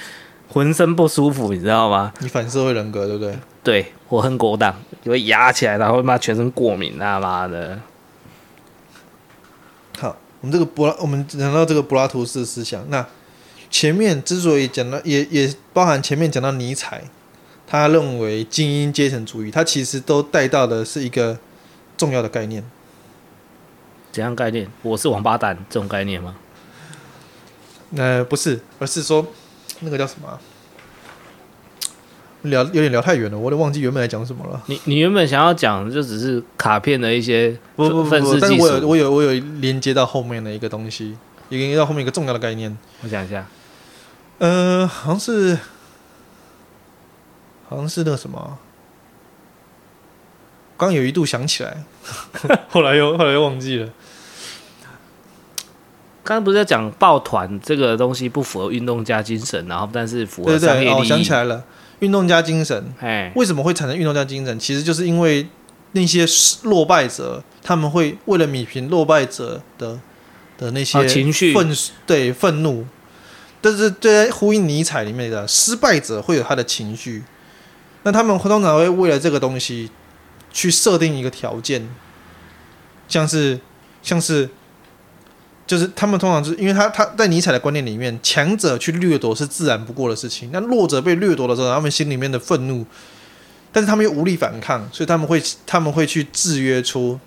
[0.49, 2.13] 浑身不舒服，你知道吗？
[2.21, 3.35] 你反社会人格，对不对？
[3.65, 7.77] 对，我很勾当，就会压起来，然后妈全身过敏，他妈的。
[10.41, 13.07] 好，我们这个柏拉，我们讲到这个柏拉图式思想，那
[13.71, 17.05] 前面之所以讲到，也也包含前面讲到尼采，
[17.67, 21.39] 他认为精英阶层主义，他其实都带到的是一个
[21.97, 22.65] 重要的概念。
[24.13, 24.69] 怎样概念？
[24.83, 26.35] 我是王八蛋这种概念吗？
[27.97, 29.27] 呃，不是，而是说
[29.81, 30.41] 那个叫什么、啊？
[32.43, 34.63] 聊有点聊太远了，我都忘记原本来讲什么了。
[34.67, 41.17] 你你原本想要讲的就只是卡片的一些不不不，不，但是我有我有我有连接到后面的一个东西，
[41.49, 42.77] 也连接到后面一个重要的概念。
[43.03, 43.47] 我想一下，
[44.39, 45.59] 呃，好像是
[47.69, 48.59] 好像是那个什么。
[50.77, 51.85] 刚有一度想起来，
[52.71, 53.89] 后来又后来又忘记了。
[56.23, 60.89] 刚刚不是在讲抱团这个东西不符合运动家精神，然后但是符合商业利益。
[60.89, 61.65] 对对对，哦，想起来了，
[62.01, 62.95] 运动家精神。
[63.01, 64.59] 哎，为什么会产生运动家精神？
[64.59, 65.47] 其实就是因为
[65.93, 66.27] 那些
[66.65, 69.99] 落败者，他们会为了米平落败者的
[70.59, 72.87] 的那些、哦、情绪愤，对愤怒。
[73.61, 77.23] 但是在呼应尼采里面的失败者会有他的情绪，
[78.03, 79.91] 那他们通常会为了这个东西。
[80.53, 81.89] 去设定一个条件，
[83.07, 83.61] 像是
[84.03, 84.51] 像是
[85.71, 90.51] 就是他们通常是因为他他在尼采的观念里面，强者去掠夺是自然不过的事情。
[90.53, 92.85] 那弱者被掠夺的时候，他们心里面的愤怒，
[93.71, 97.21] 但是他们又无力反抗，所以他们会他们会去制约出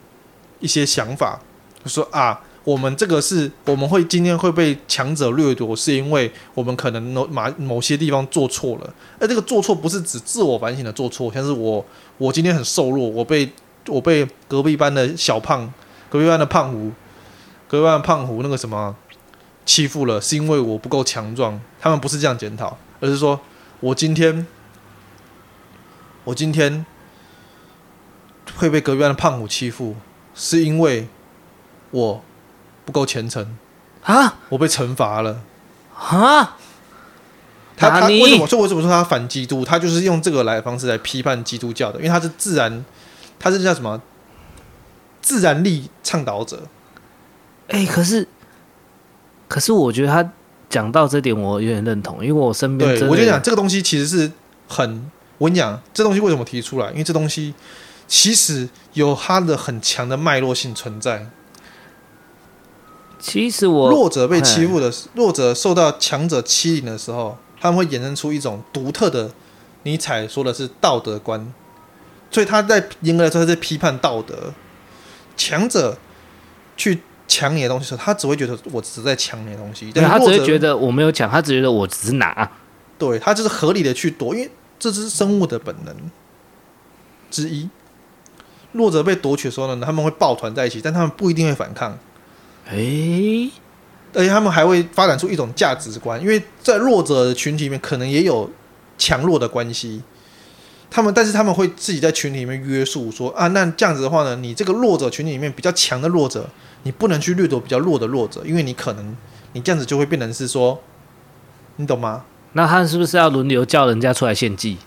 [0.60, 1.40] 一些想法，
[1.86, 8.94] 就说啊，我们这个是我们会今天会被强者掠夺，是因为我们可能某某某些地方做错了。
[9.22, 11.86] 而这个做错不是指自我反省的做错，像是我
[12.18, 13.50] 我今天很瘦弱，我被
[13.88, 15.74] 我被隔壁班的小胖，
[16.10, 16.92] 隔壁班的胖虎。
[17.74, 18.96] 隔壁班胖虎那个什么
[19.66, 21.60] 欺负了，是因为我不够强壮。
[21.82, 23.40] 他们不是这样检讨，而是说
[23.80, 24.46] 我今天
[26.24, 26.86] 我今天
[28.58, 29.96] 会被隔壁班的胖虎欺负，
[30.36, 31.08] 是因为
[31.90, 32.24] 我
[32.86, 33.58] 不够虔诚
[34.04, 34.36] 啊！
[34.50, 35.42] 我被惩罚了
[35.98, 36.56] 啊！
[37.76, 39.66] 他他为什么说为什么说他反基督？
[39.66, 42.86] 他就是用这个来方式来批判基督教的，因为他是自然，
[43.40, 44.00] 他是叫什么
[45.24, 46.68] 自然力倡导者。
[47.74, 48.28] 哎、欸，可是，
[49.48, 50.32] 可是我觉得他
[50.70, 54.32] 讲到这点，我有点认同，因为我身边，对我就讲这个东西其实是
[54.68, 55.10] 很，
[55.40, 56.92] 我跟你讲，这东西为什么提出来？
[56.92, 57.56] 因为这东西
[58.08, 61.28] 其实有它的很强的脉络性存在。
[63.18, 69.32] 其实我弱者被欺负的，弱者受到强者欺凌的时候，他们会衍生出一种独特的
[69.82, 71.52] 尼采说的是道德观，
[72.30, 74.54] 所以他在严格来说，他在批判道德，
[75.36, 75.98] 强者
[76.78, 77.02] 去。
[77.36, 82.52] 抢你的东西的时候，他只会觉得我只是在抢你的东西，但他只会觉得我没有抢，他只觉得我只是拿。
[83.00, 85.96] 对，他就是合理的去夺，因为这是生物的本能
[87.32, 87.68] 之一。
[88.74, 91.98] 弱者被夺取的时候呢，他们会抱团在一起，但他们不一定会反抗。
[92.70, 93.52] 诶、欸，
[94.14, 98.52] 而且他们还会发展出一种价值观，因为在弱者的群体里面，可能也有
[98.98, 100.04] 强弱的关系。
[100.92, 106.48] 他们，但是他们会自己在群体里面约束说啊，那这样子的话呢，你这个弱者群体里面比较强的弱者。
[106.84, 109.16] 你不能去掠夺比较弱的弱者，因为你可能
[109.54, 110.82] 你这样子就会变成是说，
[111.78, 112.26] 你懂吗？
[112.54, 114.78] 那他是不是要轮流叫人家出来献祭？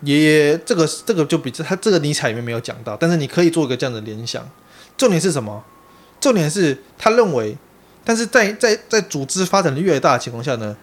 [0.00, 4.46] 也这个这个就比他这个尼采里面没有讲到，但是你可以做一个这样的联想。
[4.96, 5.64] 重点是什么？
[6.20, 7.56] 重点是他认为，
[8.04, 10.76] 但是在在在组织发展的越大的情况下呢，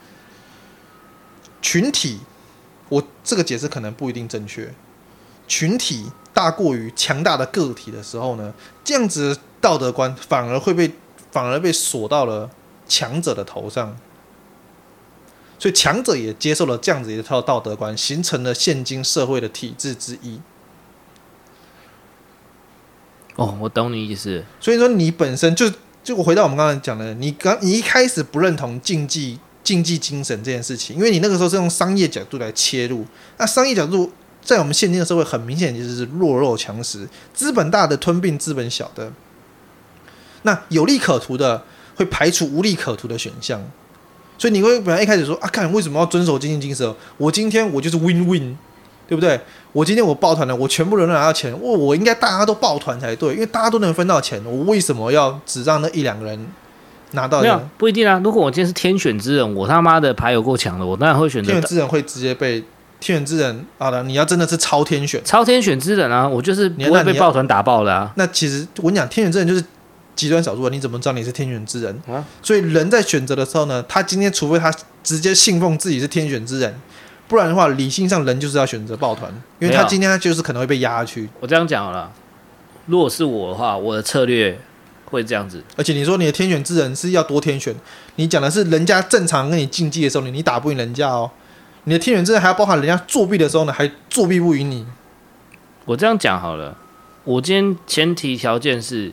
[1.62, 2.20] 群体，
[2.90, 4.74] 我这个解释可能不一定正确。
[5.48, 9.38] 群体大过于强大的个体的时候呢，这样子。
[9.64, 10.92] 道德观反而会被
[11.32, 12.50] 反而被锁到了
[12.86, 13.96] 强者的头上，
[15.58, 20.42] 所以强者也接受了这样子一套道德观，形成了现今社会的体制之一。
[23.38, 24.44] 哦，我懂你意思。
[24.60, 25.72] 所以说，你本身就
[26.04, 33.06] 就我回到我们刚才讲的，你刚你一开始不认同竞技竞技精神这件事情，因为你那个时候是用商业角度来切入，
[33.38, 34.12] 那商业角度
[34.44, 39.12] 在我们现今的社会很明显就是弱肉强食，资本大的吞并资本小的。
[40.44, 41.64] 那有利可图的
[41.96, 43.62] 会排除无利可图的选项，
[44.38, 46.94] 所以你会本来一开始说啊，看为什么要遵守经济精神？
[47.18, 48.58] 我今天我就是 win win，
[49.08, 49.40] 对不对？
[49.72, 56.48] 我今天我抱团了，我全部人都拿到钱，我我应该大家都抱团才对，因为大家都能分到钱，我为什么要只让那一两个人
[57.12, 57.42] 拿到？
[57.42, 58.20] 没有，不一定啊。
[58.24, 62.62] 如果我今天是天选之人，我他妈的牌有够强的，我当然会选择天选之人会直接被
[63.04, 63.66] 天选之人。
[63.78, 68.12] 好的，你要真的是超天选，超天选之人啊，我就是不会被抱团打爆的啊。
[68.16, 69.64] 那其实我跟你讲，天选之人就是。
[70.16, 72.02] 极端少数，你怎么知道你是天选之人？
[72.08, 74.72] 啊、所以人在选择的时候呢，他今天除非他
[75.04, 76.72] 直接信奉自己是天选之人，
[77.28, 81.28] 不然的话，理性上人就是要选择抱团，因为他今天他就是可能会被压下去。
[81.40, 82.12] 我这样讲好了，
[82.86, 84.56] 如果是我的话，我的策略
[85.06, 85.64] 会这样子。
[85.76, 87.76] 而且你说你的天选之人是要多天选，
[88.18, 91.32] 你讲的是人家正常跟你竞技的时候，你你打不赢人家哦。
[91.86, 94.86] 你的天选之人还要包含人家作弊的时候呢，还作弊不赢你。
[95.86, 96.78] 我这样讲好了，
[97.24, 99.12] 我今天前提条件是。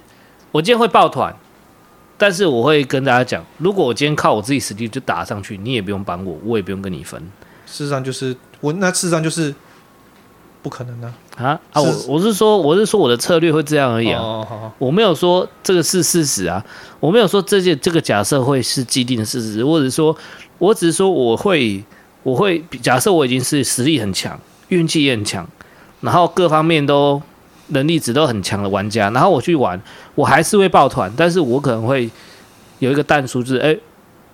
[0.52, 1.32] 我今天会抱团，
[2.18, 7.22] 但是我会跟大家讲，如果我今天靠我自己实力就打上去，你也不用帮我，我也不用跟你分。
[7.66, 9.54] 事实上就是我，那事实上就是
[10.60, 11.60] 不可能的啊啊！
[11.70, 14.20] 啊我我是说，我是说我的策略会这样而已啊。
[14.20, 14.72] 哦，好好。
[14.78, 16.66] 我没有说这个是事实啊，
[16.98, 20.16] 我没有说这件这个假设会是既定的事实，或者说，
[20.58, 21.84] 我只是说我会
[22.22, 24.38] 我会假设我已经是实力很强，
[24.68, 25.46] 运气也很强，
[26.00, 27.22] 然后各方面都。
[27.72, 29.80] 能力值都很强的玩家，然后我去玩，
[30.16, 32.10] 我还是会抱团，但是我可能会
[32.80, 33.78] 有一个淡数，就是诶，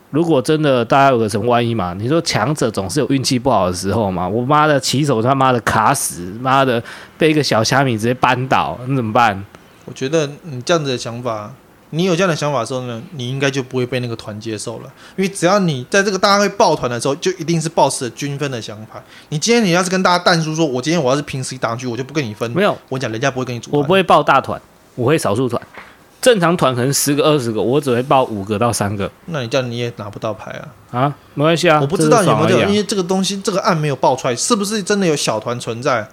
[0.09, 6.83] 如果真的大家有个什么万一嘛，你说强者总是有运气不好的时候嘛，我妈的起手他妈的卡死，妈的
[7.19, 9.45] 被一个小虾米直接扳倒，那怎么办？
[9.85, 11.53] 我觉得你这样子的想法。
[11.91, 19.03] 你有这样的想法的时候呢，你应该就不会被那个团接受了，因为只要你在这个大家会抱团的时候，就一定是抱持均分的想法。
[19.29, 22.51] 你今天你要是跟大家淡出说，我今天我要是平时一打局，我就不跟你分。
[22.51, 23.71] 没有，我讲人家不会跟你组。
[23.73, 24.61] 我不会抱大团，
[24.95, 25.61] 我会少数团。
[26.21, 29.09] 正常团可能十个二十个，我只会报五个到三个。
[29.27, 30.69] 那你这样你也拿不到牌啊？
[30.91, 31.79] 啊，没关系啊。
[31.81, 36.09] 我不知道有没有，啊、因为这个东西这个案没有爆出来，是不是真的有小团存在？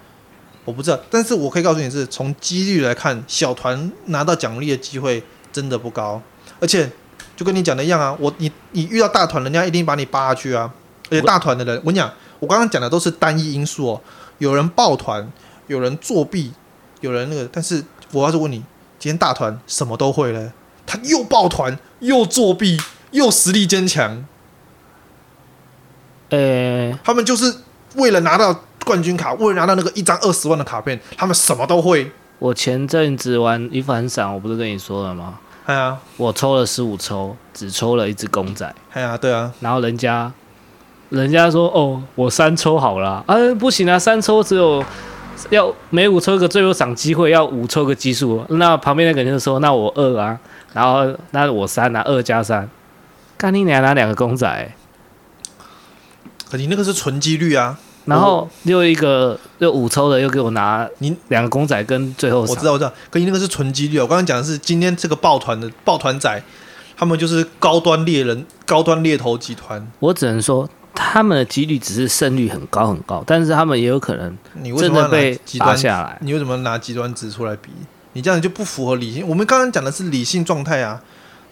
[0.66, 1.00] 我不知道。
[1.10, 6.22] 但是我可以告诉你是，从几率来看，小团拿到奖励的机会真的不高。
[6.60, 6.92] 而且
[7.38, 10.70] 就跟你讲的一样啊，我你你遇到大团，人家一定把你扒下去啊。
[11.10, 14.02] 而且大团的人，我跟你讲，我刚刚讲的都是单一因素哦。
[14.40, 15.32] 有人抱团，
[15.68, 16.52] 有人作弊，
[17.00, 17.82] 有人那个，但是
[18.12, 18.64] 我要是问你。
[19.00, 20.54] 今天大团什么都会了，
[20.86, 22.80] 他又抱团又作弊
[23.12, 24.26] 又实力坚强，
[26.30, 27.54] 呃、欸，他们就是
[27.96, 32.10] 为了拿到冠军卡，为了拿到那个一张二十万的卡片，他们什么都会。
[32.40, 35.38] 我前阵子玩一番赏，我不是跟你说了吗？
[35.66, 38.74] 哎呀，我抽了十五抽，只抽了一只公仔。
[38.92, 40.32] 哎呀，对啊，然后人家，
[41.10, 44.84] 人家说哦，我三抽好了，啊，不行啊，三抽只有。
[45.50, 48.46] 要每五抽一个最后赏机会，要五抽个奇数。
[48.50, 50.40] 那旁边那个人就说：“那我二啊，
[50.74, 52.70] 然后那我三啊，二加三。”
[53.36, 54.74] 干你娘拿两个公仔，欸，
[56.50, 57.78] 可你那个是纯几率啊。
[58.06, 64.00] 然后又一个又五抽的又给我拿你两个公仔跟最后我知道我知道，可你那个是纯几率。
[64.00, 66.44] 我刚刚讲的是今天这个抱团的抱团仔，
[66.96, 69.88] 他们就是高端猎人、高端猎头集团。
[70.00, 70.70] 我只能说。
[70.96, 74.38] 他们的几率只是胜率很高很高，但是他们也有可能
[74.78, 76.20] 真的被打下来。
[76.22, 77.72] 你为什么拿极端值出来比？
[78.14, 79.28] 你这样就不符合理性。
[79.28, 81.02] 我们刚刚讲的是理性状态啊。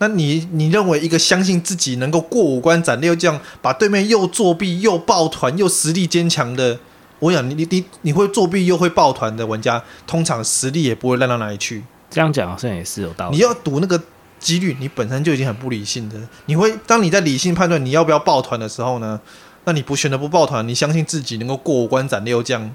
[0.02, 6.80] 那你你认为一个相信自己能够过五关斩六将，把对面又作弊又抱团又实力坚强的，
[7.20, 11.84] 我想你你你你会作弊又会抱团的玩家，通常实力也不会烂到哪里去。
[12.10, 13.36] 这样讲好像也是有道理。
[13.36, 14.02] 你要赌那个
[14.40, 16.16] 几率，你本身就已经很不理性的。
[16.48, 19.22] 你会当你在理性判断你要不要抱团的时候呢？
[19.66, 22.74] 那你不选择不抱团，你相信自己能够过五关斩六将？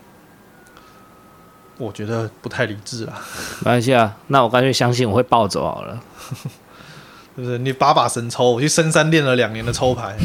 [1.79, 3.21] 我觉得不太理智啊。
[3.59, 6.01] 没关系啊，那我干脆相信我会暴走好了。
[7.37, 7.59] 是不是？
[7.59, 10.17] 你把把神抽，我去深山练了两年的抽牌。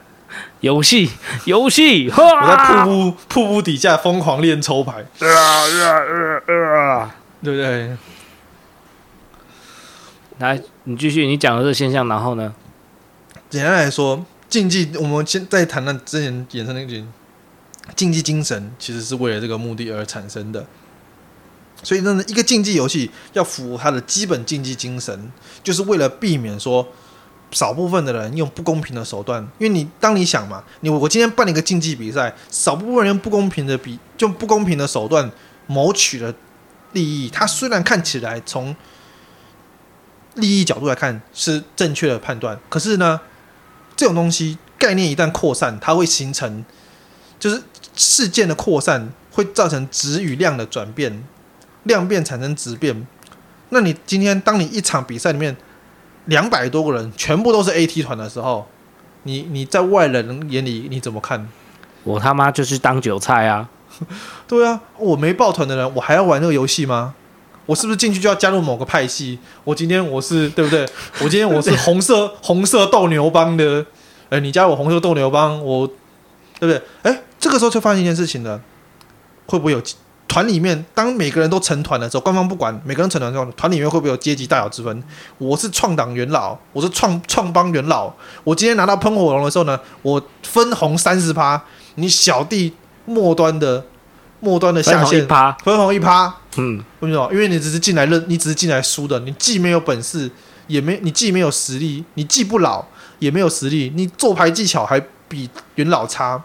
[0.60, 1.10] 游戏，
[1.44, 5.04] 游戏， 我在瀑布瀑布底下疯狂练抽牌。
[5.20, 7.14] 啊啊啊啊！
[7.42, 7.96] 对不对？
[10.38, 12.54] 来，你继续，你讲的这个现象，然后呢？
[13.48, 14.24] 简单来说。
[14.48, 17.04] 竞技，我们先在谈论之前衍生那句
[17.96, 20.64] 竞技精神，其实是为了这个目的而产生的。
[21.86, 25.30] 所以呢，一个竞技游戏要符合它的基本竞技精神，
[25.62, 26.84] 就是为了避免说
[27.52, 29.40] 少部分的人用不公平的手段。
[29.58, 35.30] 因为你当你想嘛，你我今天办了一个竞技比赛，少部分人用不公平的比，用不公平的手段
[35.68, 36.34] 谋取了
[36.90, 37.30] 利益。
[37.30, 38.74] 它虽然看起来从
[40.34, 43.20] 利益角度来看是正确的判断，可是呢？
[43.94, 46.62] 这种东西概念一旦扩散，它会形成，
[47.38, 47.62] 就是
[47.94, 51.24] 事件的扩散会造成质与量的转变，
[51.86, 53.06] 量变产生质变。
[53.70, 55.56] 那你今天当你一场比赛里面
[56.26, 58.68] 两百多个人全部都是 AT 团的时候，
[59.24, 61.48] 你你在外人眼里你怎么看？
[62.04, 63.68] 我他妈就是当韭菜啊！
[64.46, 67.14] 对啊，我没抱团的人，我还要玩这个游戏吗？
[67.66, 69.40] 我是不是进去就要加入某个派系？
[69.64, 70.86] 我今天我是对不对？
[71.20, 73.84] 我今天我是 红色红色斗牛帮的，
[74.28, 75.84] 哎，你加入我红色斗牛帮，我
[76.60, 76.80] 对不对？
[77.02, 78.60] 哎，这个时候就发现一件事情了，
[79.46, 79.82] 会不会有
[80.36, 85.02] 团里面当每个人都成团的时候，官方不管每个人成团之后，团里面会不会有阶级大小之分？
[85.38, 88.12] 我是创党元老，我是创创帮元老，
[88.44, 91.62] 我今天拿到喷火龙的时候呢，我分红三十趴，
[91.94, 92.74] 你小弟
[93.06, 93.82] 末端的。
[94.40, 97.32] 末端的下线，分红一趴，分红一趴，嗯，为什么？
[97.32, 100.30] 因为你只是进来认，你只是进来输的，你既没有本事，
[100.66, 102.84] 也没，你既没有实力，你既不老，
[103.18, 106.44] 也没有实力，你做牌技巧还比元老差，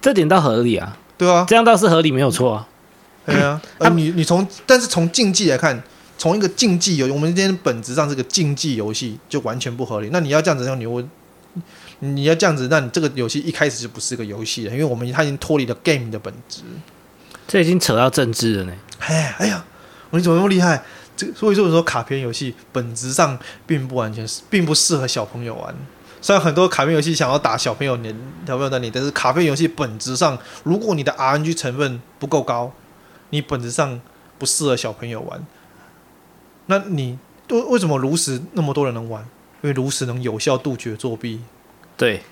[0.00, 2.66] 这点倒合理啊，对啊，这样倒是合理，没有错啊，
[3.26, 5.82] 对啊，呃你你从，但是从竞技来看，
[6.16, 10.08] 从一个竞技游，我们今天本质上是个竞技游戏，就完全不合理。
[10.10, 11.06] 那你要这样子让你问。
[11.98, 16.62] 你要这样子，那你这个游戏一开始就不是个游戏了，因为我们它已经脱离了 game 的本质。
[17.46, 18.72] 这已经扯到政治了呢。
[19.00, 19.62] 哎，哎呀，
[20.12, 20.82] 你怎么那么厉害？
[21.14, 25.74] 这所以说，我说卡片游戏本质上并不完全是，并不适合小朋友玩。
[26.22, 28.14] 虽然很多卡片游戏想要打小朋友年
[28.46, 32.72] 小朋友的你，但是卡片游戏本质上，如果你的 RNG 成分不够高，
[33.30, 34.00] 你本质上
[34.38, 35.46] 不适合小朋友玩。
[36.66, 37.18] 那你
[37.48, 39.22] 为为什么炉石那么多人能玩？
[39.62, 41.40] 因为炉石能有效杜绝作弊。
[41.96, 42.22] 对，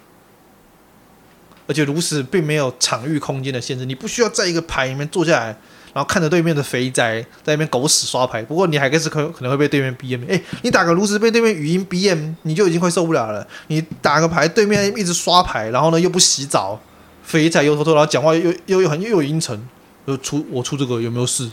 [1.66, 5.58] 而且炉石并没有场域空间的限制，你不需要在一个牌里面坐下来，
[5.94, 8.42] 然后看着对面的肥宅在那边狗屎刷牌。
[8.42, 13.46] 不过你还是可可能会被对面 BM，哎，你打个炉石被对面语音 BM，你就已经快受不了了。
[13.68, 16.80] 你打个牌，对面一直刷牌，然后呢又不洗澡，
[17.22, 19.68] 肥宅又偷偷，然后讲话又又又很又有阴沉，
[20.06, 21.50] 又出我出这个有没有事？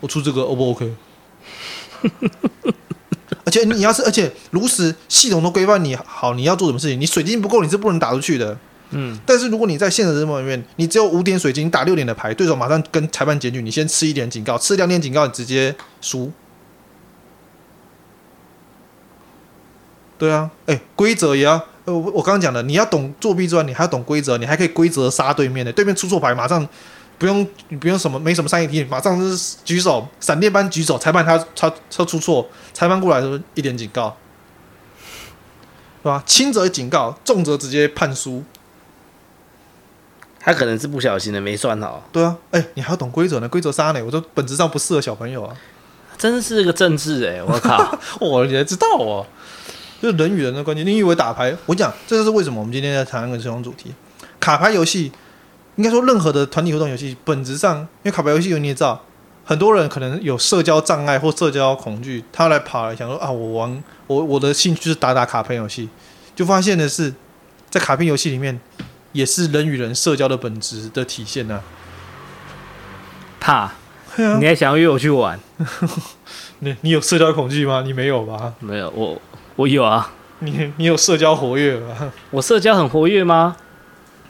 [0.00, 0.94] 我出这个 O 不 OK？
[3.44, 8.58] 而且你要是，而且如实系统都规范你好，你要做什么事情，你水晶不够，你是不能打出去的。
[8.90, 16.32] 嗯，但是如果你在现实生活里面，你只有五点水晶打六点的牌，对手马上跟裁判检举，你先吃一点警告，吃两点警告，你直接输。
[20.16, 21.52] 对啊，哎、规则也要，
[21.84, 26.66] 呃，我我刚刚讲的，你要懂作弊之外，你还要懂规则，你还可以规则杀对面的，对面出错牌，马上
[27.18, 27.46] 不用
[27.78, 34.16] 不用什么，没什么商业题，马上就是举手，闪电般举手，裁判他他他出错，裁判过来的时候一点警告，
[36.02, 36.22] 是吧？
[36.26, 38.42] 轻则警告，重则直接判输。
[40.40, 42.02] 他可能是不小心的，没算好。
[42.12, 45.54] 对啊，哎、欸，你还要懂规则呢，规则杀呢，我说本质上不适合小朋友啊，
[46.16, 49.26] 真是个政治哎、欸，我靠， 我你还知道哦。
[50.00, 50.84] 就是人与人的关系。
[50.84, 51.52] 你以为打牌？
[51.66, 53.92] 我讲，这就是为什么我们今天在谈那个这种主题。
[54.38, 55.10] 卡牌游戏，
[55.74, 59.04] 应该说任何的团体活动游戏，本质上，因为卡牌游戏有你也知道，
[59.44, 65.88] 很多人可能有社交障碍或社交恐惧，他来跑来想说啊，我玩我我的兴趣是打打卡牌游戏，
[66.36, 67.12] 就发现的是，
[67.68, 68.60] 在卡片游戏里面，
[69.18, 71.60] 也是人与人社交的本质的体现啊。
[73.40, 73.74] 怕，啊、
[74.38, 75.40] 你还想要约我去玩？
[76.60, 77.82] 你你有社交恐惧吗？
[77.84, 78.54] 你没有吧？
[78.60, 79.20] 没有我。
[79.56, 82.12] 我有啊，你你有社交活跃吗？
[82.30, 83.56] 我社交很活跃吗？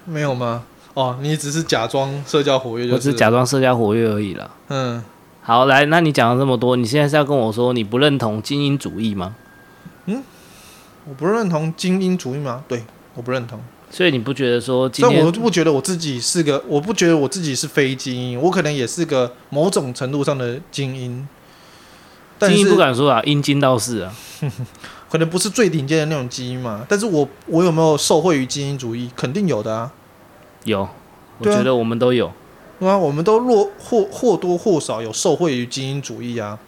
[0.06, 0.62] 没有吗？
[0.94, 4.50] 哦，你只是假装社交活跃，就是，我只是假装社交活跃而已了。
[4.68, 5.04] 嗯，
[5.42, 9.34] 好，来，那你讲了这么多，你现在是要跟我说你不认同精英主义吗？
[10.06, 10.22] 嗯，
[11.04, 12.64] 我不认同精英主义吗？
[12.66, 12.84] 对，
[13.14, 13.60] 我不认同。
[13.90, 21.26] 所以你不觉得说今天，但我不觉得我自己是个，我不觉得我自己是非精英，我可能也是个某种程度上的精英。
[22.40, 24.14] 精英不敢说啊，阴精倒是啊。
[25.10, 29.10] 可能不是最顶尖的那种基因嘛，但是我我有没有受惠于精英主义？
[29.16, 29.90] 肯定有的啊，
[30.64, 30.86] 有，
[31.38, 32.30] 我觉得我们都有，
[32.78, 36.58] 对啊，我们都若或或多或少有受惠于精英主义啊。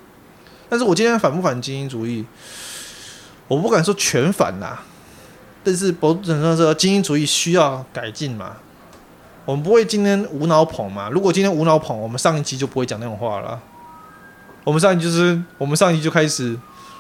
[0.71, 2.25] 但是我今天反不反精英主义？
[3.47, 4.79] 我不敢说全反呐，
[5.63, 8.53] 但是不只能说精英主义需要改进嘛。
[9.45, 11.09] 我们不会今天无脑捧嘛？
[11.11, 13.59] 如果今天无脑捧，我们上一期就不会讲那种话了。
[14.65, 16.57] 我们上一期就是我们上一期就开始。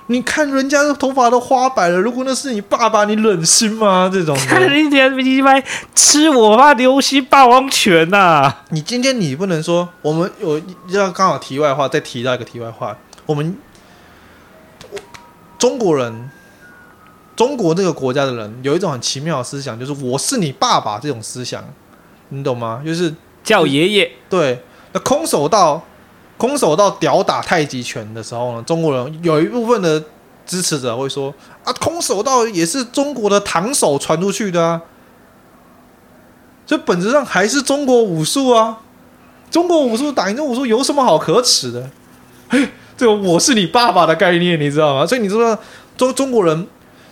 [0.07, 4.11] 你看人家的头发都花白了，如果那是你爸爸，你忍心吗？
[4.13, 5.53] 这种看人家你妈
[5.95, 8.65] 吃我爸流星霸王拳呐、啊！
[8.71, 13.57] 你今天你不能说我们有要刚好题外话，再提到一个题外话，我们
[15.57, 16.29] 中国人，
[17.41, 21.65] 中国这个国家的人有一种很奇妙的思想，就是我是你爸爸这种思想，
[22.29, 22.83] 你懂吗？
[22.85, 24.13] 就是叫爷爷。
[24.29, 24.63] 对，
[24.93, 25.83] 那空手道。
[26.37, 30.05] 空手道屌打太极拳的时候呢，中国人有一部分的
[30.45, 31.33] 支持者会说
[31.65, 34.83] ：“啊，空手道也是中国的唐手传出去的啊，
[36.67, 38.81] 这本质上还是中国武术啊。
[39.51, 41.89] 中国武术打赢中国武术有什么好可耻的？
[42.51, 42.69] 嘿，
[42.99, 45.07] 这个我是你爸爸的概念，你知道吗？
[45.07, 45.59] 所以你知道
[45.97, 46.67] 中中国人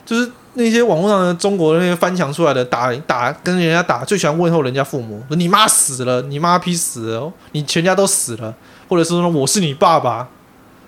[0.09, 8.54] 就是那些网络上的中国的那些翻墙出来的打打跟人家打，最喜欢问候人家父母，说你妈死了，你妈批死了，你全家都死了。”
[8.88, 10.26] 或者是说我是你爸爸，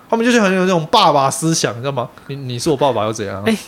[0.08, 2.08] 他们就是很有那种爸爸思想，你知道吗？
[2.28, 3.42] 你你是我爸爸又怎样？
[3.44, 3.58] 哎、欸，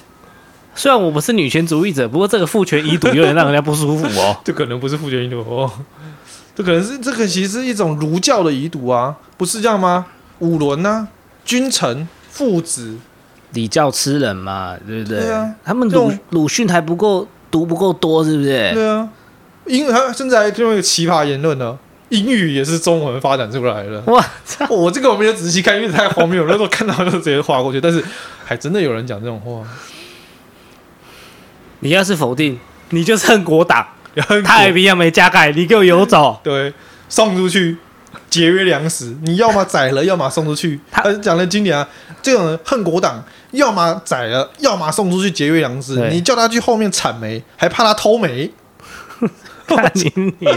[0.74, 4.34] 虽然我们是女权主义者，不过这个父权遗毒有点让人家不舒服哦。
[4.42, 5.70] 这可能不是父权遗毒哦，
[6.56, 10.06] 这可能是这个其实是一种儒教的遗毒啊，不是这样吗？
[10.38, 11.08] 五伦呐、啊，
[11.44, 12.96] 君臣、父子，
[13.52, 15.20] 礼教吃人嘛，对不对？
[15.20, 18.72] 对啊，他们鲁鲁迅还不够读不够多，是不是？
[18.74, 19.08] 对啊，
[19.66, 21.78] 因为他甚至还用一个奇葩言论呢。
[22.08, 23.98] 英语也是中文发展出来的。
[24.02, 24.66] 哇操！
[24.68, 26.48] 我这个我没有仔细看，因为太荒谬了。
[26.50, 27.80] 那时候看到就直接划过去。
[27.80, 28.04] 但是
[28.44, 29.66] 还真的有人讲这种话。
[31.80, 32.58] 你要是否定，
[32.90, 33.86] 你就是恨国党。
[34.44, 36.38] 太平洋没加盖，你给我游走。
[36.42, 36.74] 对，
[37.08, 37.78] 送出去
[38.32, 39.14] 节约粮食。
[39.24, 40.80] 你要么宰了，要么送出去。
[40.90, 41.86] 他讲的经典啊，
[42.22, 46.08] 这种人恨国党，要么宰了，要么送出去节约粮食。
[46.10, 48.50] 你叫他去后面铲煤，还怕他偷煤？
[49.68, 50.48] 看你你，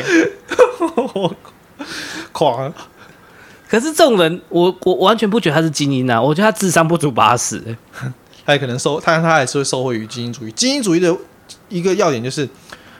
[1.13, 1.35] 我
[2.31, 2.73] 狂。
[3.67, 6.21] 可是这种人，我我完全不觉得他是精英啊！
[6.21, 7.61] 我觉得他智商不足八十，
[8.45, 10.51] 他也可能受，他他还是会受惠于精英主义。
[10.53, 11.13] 精英主义的
[11.67, 12.47] 一个要点就是，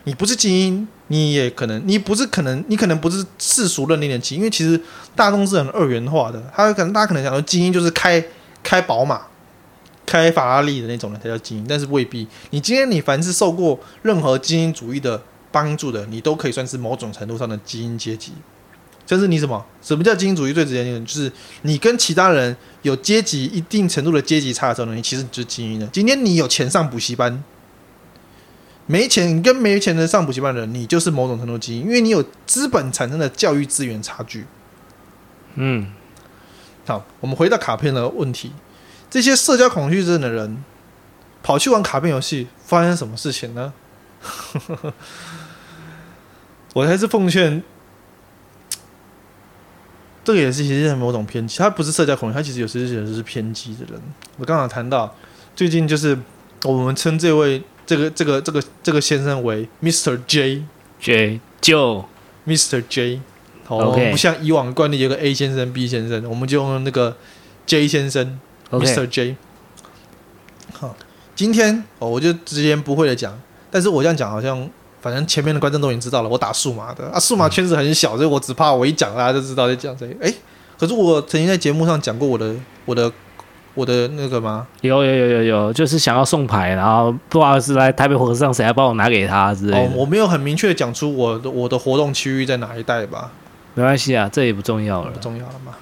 [0.04, 4.40] 你不是精英，你也可能，你不是可能，你可能不是世俗认定的精英。
[4.40, 4.80] 因为其实
[5.16, 8.24] 大众是很二元化的，他可能大家可能想说，精英就是开
[8.64, 9.22] 开宝马、
[10.06, 12.28] 开法拉利的那种人才叫精英，但是未必。
[12.50, 15.22] 你今天你凡是受过任何精英主义的。
[15.52, 18.34] 帮助的，你都可以算是某种程度上的精英阶级。
[19.06, 19.66] 就是你什么？
[19.82, 20.52] 什么叫精英主义？
[20.52, 21.32] 最直接，就是
[21.62, 25.88] 你跟其他人有阶级一定程度的阶级差的时候，你其实你就是精英的。
[25.94, 27.42] 今天你有钱上补习班，
[28.88, 34.46] 没钱你跟没钱的上补习班的人，你就是某种程度基因，因为你有资本产生的教育资源差距。
[35.56, 35.92] 嗯，
[36.86, 38.52] 好，我们回到卡片的问题。
[39.10, 40.64] 这些社交恐惧症的人
[41.42, 43.74] 跑去玩卡片游戏，发生什么事情呢？
[46.74, 47.64] 我还是奉劝，
[50.24, 54.02] 这个也是其实是某种偏激，他不是社交恐惧，他其实有时候是偏激的人。
[54.38, 55.16] 我刚刚谈到，
[55.56, 56.20] 最近就是
[56.64, 60.20] 我们称这位这个这个这个这个先生为 Mr.
[60.28, 60.64] J
[61.00, 62.06] J 就
[62.48, 62.84] Mr.
[62.90, 63.22] J。
[63.66, 67.16] 好，OK，不像以往惯例有个 A 先生、B 先生，我们就用那个
[67.66, 68.40] J 先生
[68.72, 68.86] Okay.
[68.86, 69.08] Mr.
[69.08, 69.36] J。
[70.74, 70.96] 好，
[71.36, 74.70] 今天哦，我就直言不讳的讲，但是我这样讲好像，
[75.02, 80.18] 反正前面的观众都已经知道了，我打数码的啊，数码圈子很小，所以我只怕我一讲，大家就知道在讲谁。
[80.20, 80.34] 哎，
[80.78, 82.56] 可是我曾经在节目上讲过我的、
[82.86, 83.12] 我的、
[83.76, 84.66] 我的那个吗？
[84.82, 89.78] 有有有有有，就是想要送牌，然后不好意思来台北火车站，谁来帮我拿给他之类的。
[89.86, 93.30] 哦，我没有很明确讲出我的我的活动区域在哪一带吧？
[93.74, 95.74] 没关系啊，这也不重要了，不重要了嘛。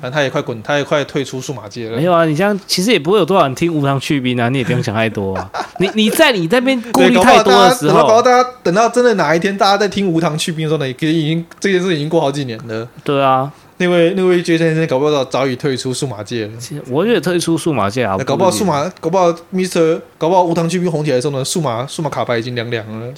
[0.00, 1.96] 反正他也快滚，他也快退出数码界了。
[1.96, 5.48] 没有啊，你这样其实也不会有多少人听无糖去冰啊，你也不用想太多啊。
[5.78, 12.88] 你你在你那边顾虑太多的时候，等到大家等到真的哪一天大家在听无糖去冰的时候呢，其实已经这件事已经过好几年了。
[13.04, 16.52] 对啊，那位那位 J 先生搞不好早已退出数码界了。
[16.88, 23.12] 我也退出数码界啊，搞不好数码，搞不好 Mr，搞不好无糖去冰红起来的时候呢，数码数码卡牌已经凉凉了。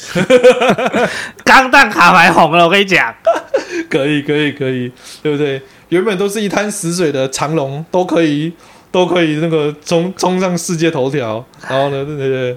[1.44, 3.14] 钢弹卡牌红了，我跟你讲，
[3.90, 4.90] 可以可以可以，
[5.22, 5.60] 对不对？
[5.90, 8.50] 原本都是一滩死水的长龙，都可以
[8.90, 11.44] 都可以那个冲冲上世界头条。
[11.68, 12.56] 然后呢，对对对，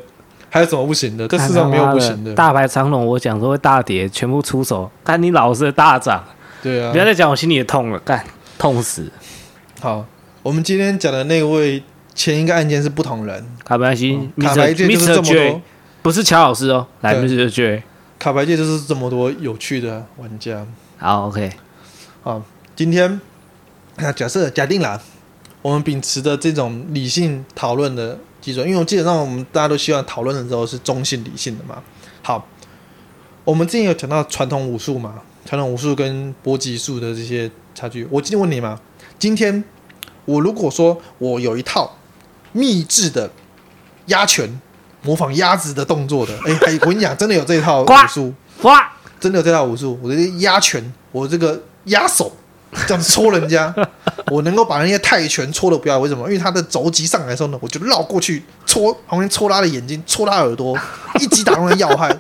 [0.50, 1.28] 还有什么不行的？
[1.28, 2.34] 这世上没有不行的。
[2.34, 6.24] 大牌长龙，我讲说会大跌，全部出手，看你老是大涨。
[6.68, 8.26] 对啊，不要再讲，我心里也痛了，干
[8.60, 9.10] 痛死。
[9.80, 10.06] 好，
[10.44, 11.82] 我们今天讲的那位
[12.14, 13.46] 前一个案件是不同人。
[13.64, 15.62] 卡牌机，卡牌界就是这么多，
[16.02, 17.50] 不是乔老师哦，来，Mr.
[17.50, 17.84] J。
[18.20, 20.66] 卡牌界就是这么多有趣的玩家。
[20.98, 21.54] 好，OK，
[22.24, 22.44] 好。
[22.76, 23.22] 今天，
[23.96, 25.00] 那假设假定啦，
[25.62, 31.82] 我们秉持的这种理性讨论的基准，因为我基本上我们大家都希望讨论的时候是中性理性的嘛。
[32.22, 32.46] 好，
[33.46, 35.16] 我们之前有讲到传统武术嘛，
[35.48, 38.06] 传统武术跟搏击术的这些差距。
[38.12, 38.78] 我今天问你嘛，
[39.18, 39.64] 今天
[40.26, 41.98] 我如果说我有一套
[42.52, 43.32] 秘制的
[44.08, 44.60] 压拳，
[45.04, 48.34] 模仿鸭子的动作的，哎、欸，我跟你讲，真的有这一套武术，
[48.64, 48.92] 哇，
[49.22, 52.30] 真的有这套武术，我的压拳，我这个压手。
[52.86, 53.74] 这样子戳人家，
[54.30, 56.28] 我能够把那些泰拳戳的不要，为什么？
[56.28, 60.78] 因为他的肘击上来的时候呢，我就绕过去戳旁边，戳他的眼睛，戳他耳朵，
[61.22, 62.14] 一击打中他要害。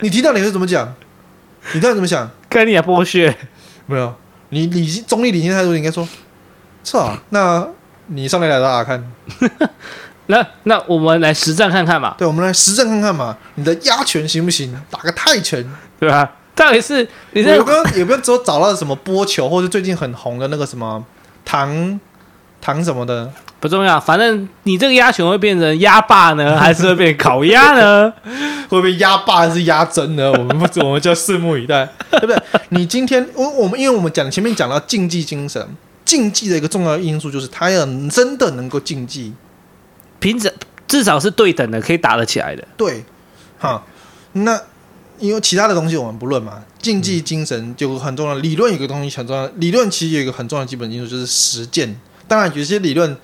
[0.00, 0.92] 你听到你会怎么讲？
[1.72, 2.30] 你到底怎么想？
[2.48, 3.34] 跟你也剥削？
[3.86, 4.14] 没有，
[4.50, 6.06] 你理性中立理性态度，你应该说，
[6.84, 7.20] 是啊。
[7.30, 7.66] 那
[8.06, 9.12] 你上来来打打看。
[10.26, 12.14] 那那我们来实战看看嘛。
[12.16, 13.36] 对，我们来实战看看嘛。
[13.56, 14.74] 你的压拳行不行？
[14.90, 15.66] 打个泰拳，
[15.98, 16.30] 对吧？
[16.54, 21.04] 到底是你这有没有有没有只有找到什么波球，或者最近很红的那个什么
[21.44, 21.98] 糖
[22.64, 28.10] 糖什么的不重要，反正你这个鸭熊会变成鸭霸呢， 还是会变烤鸭呢？
[28.70, 30.32] 会不会鸭霸还是鸭胗呢？
[30.32, 32.36] 我们不， 我们就拭目以待，对不对？
[32.70, 35.62] 你今天我我们因为我们讲前面讲到竞技精神，
[36.06, 39.34] 竞技的一个重要因素就是他要真的能够竞技，
[40.18, 40.50] 平整
[40.88, 42.66] 至少是对等的，可以打得起来的。
[42.78, 43.04] 对，
[43.58, 43.82] 哈，
[44.32, 44.58] 那。
[45.20, 48.34] 因为其他的东西我们不论嘛，竞技精神就很重要。
[48.38, 51.94] 理论有个东西很重要，理论其实有一个很重要的基本因素就是实践。
[52.26, 53.16] 当然，有些理论，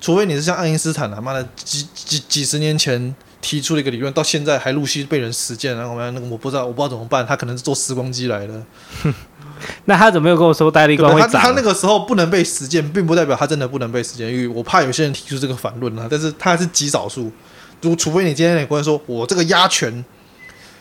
[0.00, 7.26] 除非你是像爱因斯坦他妈的几几几十年前提出了一个理论，到现在还陆续被人实践，然后我们那个我不知道，我不知道怎么办。
[7.26, 8.62] 他可能是坐时光机来的。
[9.86, 11.30] 那他怎么没有跟我说戴立光会涨？
[11.30, 16.06] 他他那个时候不能被实践，并不代表他真的不能被实践，因为我怕有些人提出这个反论啊。
[16.10, 17.32] 但是他还是极少数。
[17.80, 20.04] 如除非你今天你跟我说我这个压拳。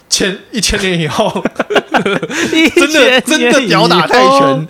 [0.07, 1.43] 千 一千年以后，
[2.75, 4.67] 真的真的屌打泰拳，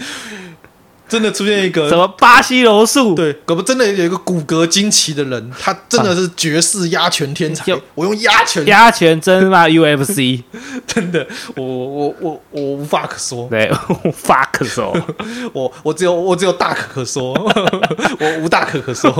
[1.07, 3.13] 真的出现一个什么巴西柔术？
[3.13, 7.71] 对，可不真的有一个骨骼惊奇的人，他真的是绝世压拳天才。
[7.71, 10.43] 啊、我用压拳，压拳真嘛 UFC，
[10.87, 11.25] 真的，
[11.55, 13.71] 我我我我无话可说，对，
[14.03, 14.95] 无话可说，
[15.53, 17.33] 我我只有我只有大可可说，
[18.19, 19.11] 我无大可可说，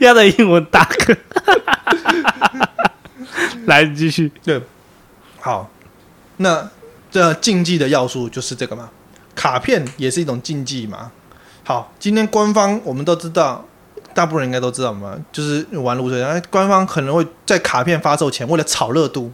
[0.00, 1.16] 压的英文大可。
[3.66, 4.32] 来，继续。
[4.44, 4.60] 对，
[5.40, 5.70] 好，
[6.38, 6.68] 那
[7.12, 8.90] 这竞技的要素就是这个嘛？
[9.34, 11.10] 卡片也是一种禁忌嘛？
[11.64, 13.64] 好，今天官方我们都知道，
[14.12, 19.32] 大部分人应该都知道嘛，就是玩路线，官方可能会在卡片发售前，为了炒热度，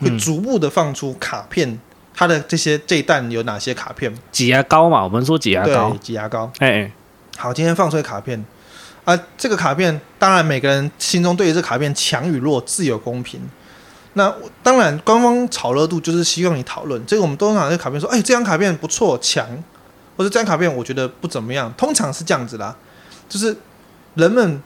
[0.00, 1.80] 会逐步的放出卡片，嗯、
[2.14, 4.14] 它的这些这一弹有哪些卡片？
[4.30, 6.50] 挤牙膏嘛，我们说挤牙膏，挤牙膏。
[6.60, 6.92] 哎，哎，
[7.36, 8.44] 好，今天放出卡片。
[9.04, 13.40] 啊，这个卡片当然每个人心中对于这卡片强与弱自有公平。
[14.18, 17.04] 那当然，官方炒热度就是希望你讨论。
[17.04, 19.46] 这个我们通常这卡片说，哎，这张卡片不错，强，
[20.16, 21.70] 或者这张卡片我觉得不怎么样。
[21.76, 22.74] 通常是这样子啦。
[23.28, 23.54] 就是
[24.14, 24.62] 人们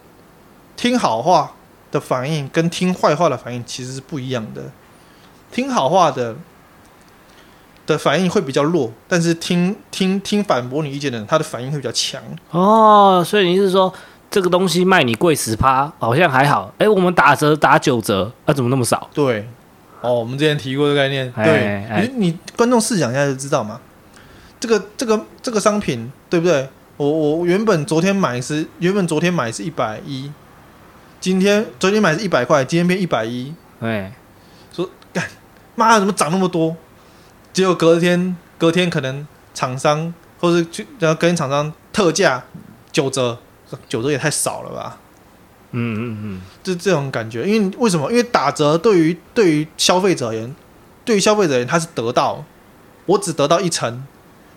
[0.76, 1.52] 听好话
[1.90, 4.70] 的反应跟听坏话的反应其实是不一样的。
[5.50, 6.36] 听好话的
[7.86, 12.22] 的反应会比较弱，但是听听听反驳你意见的人，他的反应会比较强。
[12.52, 13.92] 哦，所以你是说
[14.30, 16.72] 这个东西卖你贵十趴，好像还好。
[16.78, 19.10] 哎，我们打折打九折，啊，怎么那么少？
[19.12, 19.48] 对，
[20.00, 21.30] 哦，我们之前提过的概念。
[21.32, 23.80] 对，哎哎你你观众试想一下就知道嘛。
[24.60, 26.68] 这个这个这个商品对不对？
[26.96, 30.30] 我我原本昨天买是原本昨天买是一百一，
[31.18, 33.52] 今天昨天买是一百块，今天变一百一。
[33.80, 34.12] 哎，
[34.72, 35.24] 说干
[35.74, 36.76] 妈怎么涨那么多？
[37.52, 42.44] 结果隔天隔天可能厂商或者去然后跟厂商特价
[42.92, 43.38] 九折，
[43.88, 44.98] 九折也太少了吧？
[45.72, 47.44] 嗯嗯嗯，就这种感觉。
[47.48, 48.10] 因为为什么？
[48.10, 50.54] 因为打折对于对于消费者而言，
[51.04, 52.44] 对于消费者而言，他是得到，
[53.06, 54.04] 我只得到一成。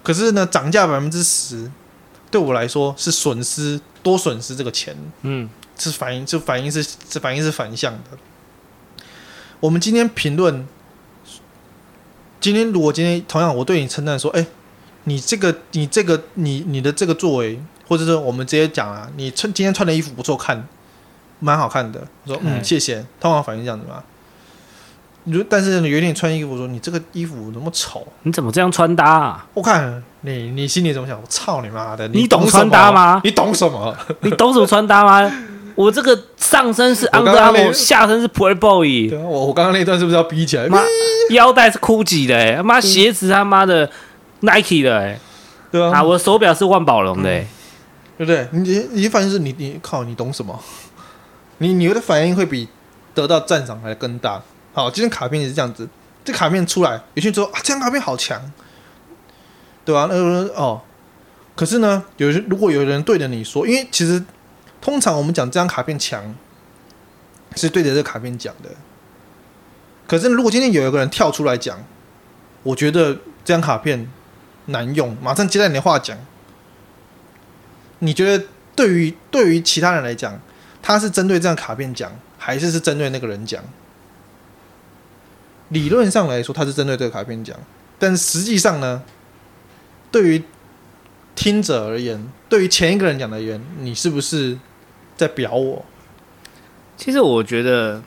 [0.01, 1.71] 可是呢，涨价百分之十，
[2.31, 4.97] 对我来说是损失，多损失这个钱。
[5.21, 5.47] 嗯，
[5.77, 8.17] 是反应，就反应是，这反应是反向的。
[9.59, 10.67] 我们今天评论，
[12.41, 14.47] 今天如果今天同样我对你称赞说，哎、欸，
[15.03, 17.61] 你这个，你这个，你你的这个作为，
[17.93, 20.67] 或者说我们直接讲啊，你穿今天穿的衣服不错看，
[21.39, 22.01] 蛮好看的。
[22.25, 23.05] 我说嗯，谢谢。
[23.19, 24.01] 通常反应这样子嘛。
[25.25, 29.45] 你说，但是有一天你穿衣服说，你这个衣服那么丑，你怎么这样穿搭啊？
[29.53, 31.15] 我看你，你心里怎么想？
[31.21, 32.07] 我操你妈的！
[32.07, 33.21] 你懂穿搭吗？
[33.23, 33.95] 你懂什么？
[34.21, 35.31] 你懂什么穿搭吗？
[35.75, 39.09] 我这个上身是 Under Armour，下身是 Playboy。
[39.09, 40.67] 对啊，我我刚刚那段是不是要逼起来？
[40.67, 40.81] 妈，
[41.29, 43.89] 腰带是 Gucci 的、欸，他妈鞋子他妈的
[44.41, 45.19] Nike 的、欸，
[45.71, 47.47] 对啊，啊，我的手表是万宝龙的、欸嗯，
[48.17, 48.47] 对不对？
[48.51, 50.59] 你你反应是你你靠，你懂什么？
[51.59, 52.67] 你你的反应会比
[53.13, 54.41] 得到赞赏还更大。
[54.73, 55.87] 好，今天卡片也是这样子。
[56.25, 58.41] 这卡片出来，有些人说啊，这张卡片好强，
[59.83, 60.07] 对吧、啊？
[60.09, 60.81] 那个人哦，
[61.55, 64.23] 可是呢，有人如果有人对着你说，因为其实
[64.81, 66.33] 通常我们讲这张卡片强，
[67.55, 68.69] 是对着这卡片讲的。
[70.07, 71.77] 可是如果今天有一个人跳出来讲，
[72.63, 74.09] 我觉得这张卡片
[74.67, 76.17] 难用，马上接在你的话讲，
[78.03, 78.45] 你觉得
[78.75, 80.37] 对于对于其他人来讲，
[80.81, 83.63] 他是针对这张卡片讲，还是是针对那个人讲？
[85.69, 87.57] 理论上来说，他是针对这个卡片讲，
[87.97, 89.01] 但实际上呢，
[90.11, 90.43] 对于
[91.33, 94.57] 听者而言，对于前一个人讲的而言，你是不是
[95.15, 95.85] 在表我？
[96.97, 98.03] 其实我觉得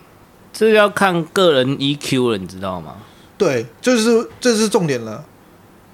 [0.53, 2.99] 这要看个人 EQ 了，你知道吗？
[3.39, 5.25] 对，就是这是重点了，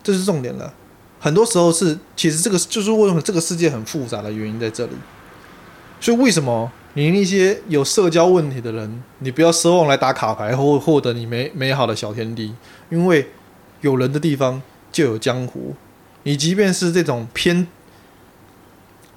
[0.02, 0.74] 这是重点了。
[1.22, 4.92] 很多时候是，其实这个就是为什么这个世界很复杂的原因在这里。
[6.00, 6.72] 所以为什么？
[6.94, 12.54] 你那些有社交问题的人，你不要奢望来打卡牌或获得你美美好的小天地，
[12.90, 13.30] 因为
[13.82, 14.60] 有人的地方
[14.90, 15.76] 就有江湖。
[16.24, 17.68] 你即便是这种偏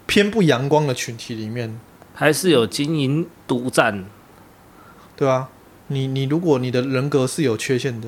[0.06, 1.80] 偏不阳光的群体里面，
[2.14, 4.06] 还是有经营独占，
[5.18, 5.50] 对吧？
[5.88, 8.08] 你你如果你的人格是有缺陷的，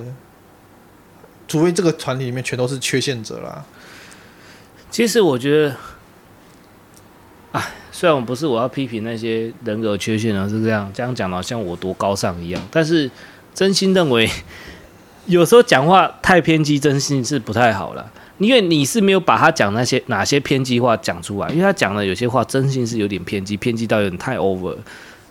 [1.48, 3.66] 除非这个团体里面全都是缺陷者啦。
[4.90, 5.76] 其实我觉得，
[7.52, 7.64] 哎。
[7.90, 12.62] 虽然我不是我要批评那些人格缺陷啊，是这样这样讲的，像我多高尚一样。
[12.70, 13.10] 但是
[13.56, 14.30] 真心认为，
[15.26, 18.12] 有时候讲话太偏激，真心是不太好了。
[18.38, 24.78] 因为你是没有把他讲那些哪些偏激话讲出来，因为他讲的有些话真心是有点偏激，偏激到有点太 over。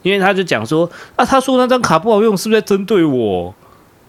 [0.03, 3.55] 因为他就讲说啊，他说那张卡不好用，是不是在针对我？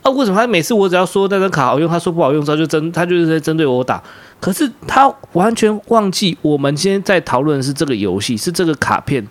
[0.07, 4.01] 啊，为什么他每次我只要说那张卡好用，他说不好用，他就针他就是在针对我打？
[4.39, 9.27] 可是他完全忘记，我们今天在讨论的是这个游戏，是这个卡片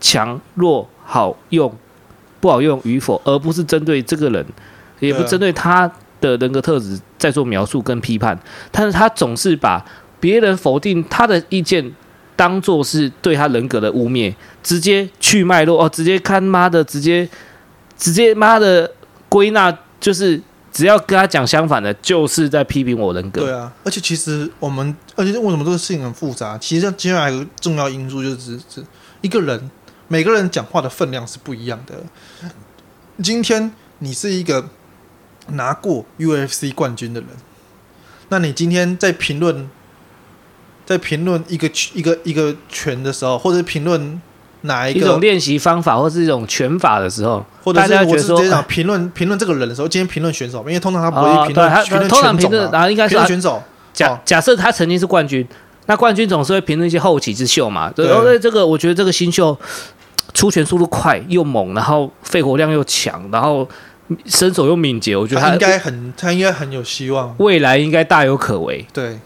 [0.00, 1.74] 强弱、好用
[2.40, 4.46] 不好用与否，而不是针对这个人，
[5.00, 5.90] 也不针对他
[6.20, 8.38] 的人格特质在做描述跟批判。
[8.70, 9.84] 但是他总是把
[10.20, 11.92] 别人否定他的意见
[12.36, 17.28] 当做是对他人格的污蔑，直接去脉络哦，直接看妈的，直接
[17.96, 18.90] 直接妈的
[19.30, 20.42] 归纳就是。
[20.74, 23.42] 只要跟他讲相反的，就是在批评我人格。
[23.42, 26.58] 对啊，而且其实我们，而且为什么这个事情很复杂？
[26.58, 28.84] 其实接下来有个重要因素就是，是
[29.20, 29.70] 一个人，
[30.08, 31.94] 每个人讲话的分量是不一样的。
[33.22, 34.68] 今天你是一个
[35.50, 37.30] 拿过 UFC 冠军的人，
[38.30, 39.70] 那你今天在评论，
[40.84, 44.20] 在评论一个一个一个拳的时候，或者评论。
[44.66, 53.62] 哪一种练习方法，或是一种拳法的时候，或者是我是这样评论 评论这个人的时候，今天评论选手，因为通常他不会评论评论选手，然后应该是选手。
[53.92, 55.46] 假假设他曾经是冠军，
[55.86, 57.90] 那冠军总是会评论一些后起之秀嘛。
[57.90, 59.56] 对，对这个我觉得这个新秀
[60.32, 63.68] 出拳速度快又猛，然后肺活量又强，然后
[64.26, 68.84] 身手又敏捷，我觉得他应该很他应该很有希望，未来应该大有可为。
[68.92, 69.18] 对，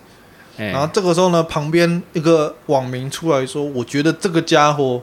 [0.58, 5.00] 欸、然后这个时候呢，旁边一个网民出来说：“我觉得这个家伙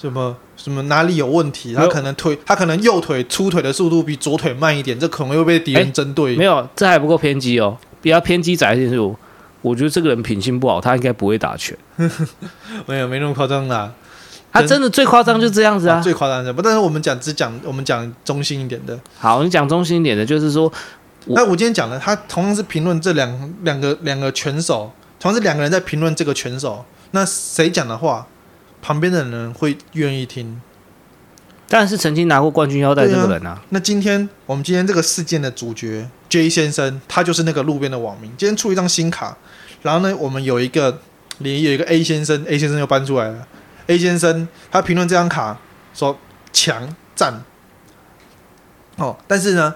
[0.00, 1.74] 什么什么哪里有问题？
[1.74, 6.32] 他可能腿，他可能右腿出腿的速度比左腿慢一点，这可能又被敌人针对。
[6.32, 8.98] 欸”没有，这还不够偏激哦，比较偏激仔一点是，
[9.60, 11.76] 我觉得这个人品性不好，他应该不会打拳。
[12.86, 13.92] 没有，没那么夸张啦。
[14.50, 18.98] 他真的最夸张就这样子啊，啊最夸张的不，但是我们讲只讲我们讲中心一点的。
[19.18, 20.72] 好，你讲中心一点的，就是说，
[21.26, 24.90] 那我今天讲的，他同样是评论这两两个两个拳手，
[25.20, 28.26] 同样是两个人在评论这个拳手，那谁讲的话，
[28.82, 30.60] 旁边的人会愿意听？
[31.68, 33.62] 但是曾经拿过冠军腰带这个人啊。
[33.68, 38.28] 那今天我们今天这个事件的主角 J 先生，他就是那个路边的网民。
[38.36, 39.36] 今天出一张新卡，
[39.82, 41.00] 然后呢，我们有一个
[41.38, 43.46] 连有一个 A 先生，A 先生又搬出来了。
[43.86, 45.58] A 先生他评论这张卡
[45.94, 46.18] 说
[46.52, 47.42] 强赞
[48.96, 49.74] 哦，但是呢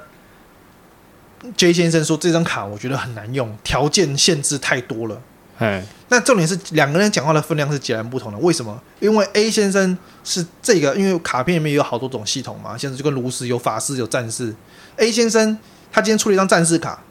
[1.56, 5.22] ，J 先生说这张卡我觉得很难用，条件限制太多了。
[5.56, 8.38] 嘿那重点是两个人讲话的分量是截然不同的。
[8.38, 8.80] 为什么？
[9.00, 14.54] 因为 A 先生是这个，因为卡片里面有好多种系统嘛，现在就跟炉石有法师有战士。
[14.96, 15.58] A 先生
[15.90, 17.02] 他今天出了一张战士卡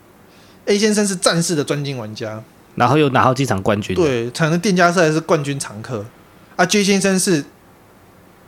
[0.65, 2.41] ，A 先生是战士的专精玩家，
[2.75, 6.05] 然后又拿好几场冠军，对，可能店家赛是冠军常客。
[6.55, 7.43] 啊，J 先生是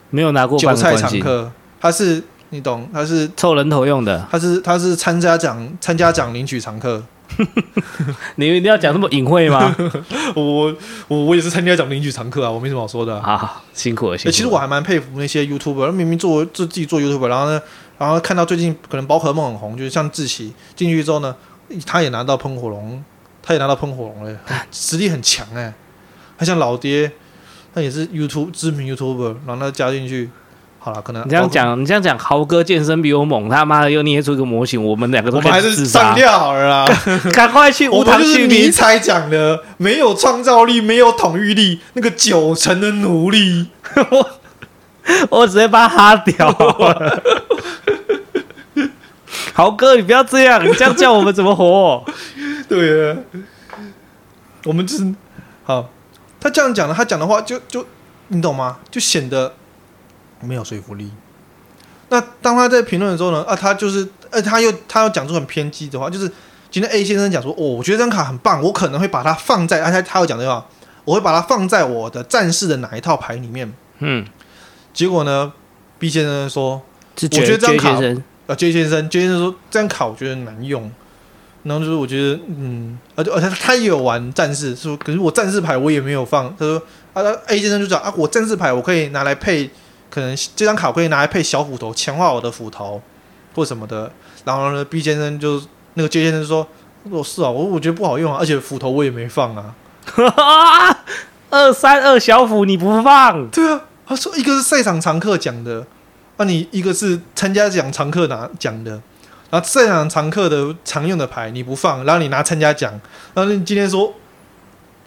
[0.10, 7.04] 没有拿过韭菜常客，他是你懂，他是凑人头用的，他是他是参加奖参加奖领取常客。
[8.36, 9.76] 你一定要讲那么隐晦吗？
[10.36, 10.76] 我
[11.08, 13.38] 我我也是参加讲领取常客啊，我没什么好说的啊。
[13.38, 14.32] 好，辛苦了，辛苦了。
[14.32, 17.62] 其实我还蛮佩服那些 YouTuber，明明做自自己做 YouTuber，然后呢，
[17.98, 21.36] 然后看到最近可能宝可梦很红，就是像志奇进去之后呢，
[21.86, 23.04] 他也拿到喷火龙，
[23.42, 24.40] 他也拿到喷火龙了，
[24.72, 25.74] 实力很强哎，
[26.38, 27.12] 他像老爹。
[27.74, 30.30] 他也是 YouTube 知名 YouTuber，然后他加进去，
[30.86, 36.86] 好了，可能你这样讲，你这样讲，豪哥健身比我猛，他妈的又捏出一个模型，我们两个都我们还是删掉好了啦，
[37.34, 43.70] 赶快去无糖去迷彩讲的，没有创造力，没有统御力，那个九成的奴隶，
[44.12, 44.30] 我
[45.42, 47.24] 我直接把他哈掉了。
[49.54, 52.06] 豪哥，你不要这样，你这样叫我们怎么活？
[52.70, 53.18] 对啊，
[54.66, 55.16] 我们就是
[55.64, 55.90] 好。
[56.40, 57.84] 他这样讲的，他讲的话就就
[58.28, 58.78] 你懂吗？
[58.92, 59.56] 就显得
[60.46, 61.12] 没有说服力。
[62.10, 63.44] 那当他在评论的时候呢？
[63.44, 66.32] 啊，他就是，呃，他又他又讲出很偏激的话，就是
[66.70, 70.66] 今天 A 先生讲说，哦，我觉得这张卡很棒，我可能会把它放在，啊，且他又讲的话，
[71.04, 73.74] 我会把它放在我的战士的哪一套牌里面。
[74.00, 74.26] 嗯，
[74.94, 75.52] 结果呢
[75.98, 76.82] ，B 先生说，
[77.22, 78.00] 我觉得这张卡，
[78.48, 80.92] 啊，J 先生，J 先生说这张卡我觉得难用。
[81.64, 86.56] 然后就是我觉得，嗯，而且而且他也有玩战士，说可是我战士牌我也没有放。
[86.60, 86.80] 他说
[87.14, 89.72] 啊，A 先生就讲啊，我战士牌我可以拿来配，
[90.16, 93.02] 可能这张卡可以拿来配小斧头，强化我的斧头
[93.54, 94.10] 或什么的。
[94.46, 95.62] 然后呢，B 先生就
[95.96, 96.66] 那个 J 先生说，
[97.10, 99.76] 我是啊，我我觉得不好用啊，而且斧头我也没放啊。
[101.52, 103.50] 二三二小斧你不放？
[103.50, 105.86] 对啊，他说一个是赛场常客讲的，
[106.38, 108.92] 那、啊、你一个是参加奖常客拿讲的。
[109.50, 112.90] 然后赛场常客的常用的牌你不放，然后你拿参加奖，
[113.34, 114.14] 然后你今天说，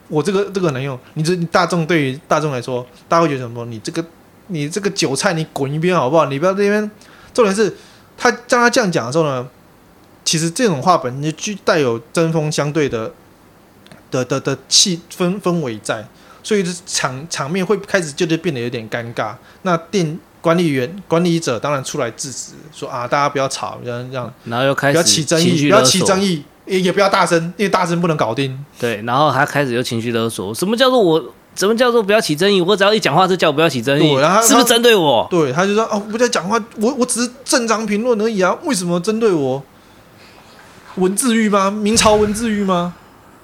[0.09, 3.65] 我这个这个能用，你这大众对于大众来说，大家会觉得什么？
[3.65, 4.05] 你这个
[4.49, 6.27] 你这个韭菜，你滚一边好不好？
[6.27, 6.91] 你不要这边。
[7.33, 7.75] 重点是
[8.17, 9.49] 他当他这样讲的时候呢，
[10.25, 13.13] 其实这种话本身就具带有针锋相对的
[14.11, 16.07] 的的的气氛氛围在，
[16.43, 19.35] 所以场场面会开始就是变得有点尴尬。
[19.63, 20.19] 那店。
[20.41, 28.65] 管理员、管理者当然出来制止，说啊，大家不要吵，这样这样，然后又开始不要起争议，不要起争议，也也不要大声，因为大声不能搞定。
[28.79, 31.35] 对，然后他开始又情绪勒索，什么叫做我？
[31.59, 32.61] 什么叫做不要起争议？
[32.61, 35.27] 我只要一讲话就叫我不要起争议，然后是不是针对我？
[35.29, 39.61] 对，他就说哦，不在讲话，我我只是正常评论而已啊，为什么针对我？
[40.95, 41.69] 文字狱吗？
[41.69, 42.95] 明朝文字狱吗？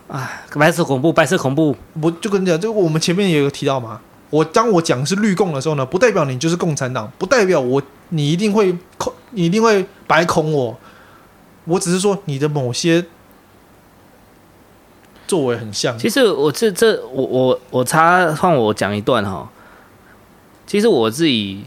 [0.07, 4.01] 哎，白色恐怖，白色恐怖，我就跟你讲，这个我们前面也有提到嘛。
[4.31, 10.77] 我当我讲是绿共的时候呢，不代表你就是共产党，不代表我你一定会恐，你一定会白恐我。
[11.65, 13.05] 我只是说你的某些
[15.35, 15.99] 作为很像。
[15.99, 19.51] 其实我这这我我我插换我讲一段哈。
[20.64, 21.64] 其实我自己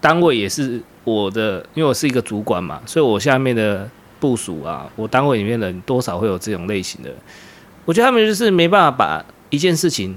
[0.00, 3.86] 单位也是我的，因为我是一个主管嘛，所以我下面的
[4.18, 7.10] 部署啊，我单位里面的人多少会有这种类型的。
[7.84, 10.16] 我觉得他们就是没办法把一件事情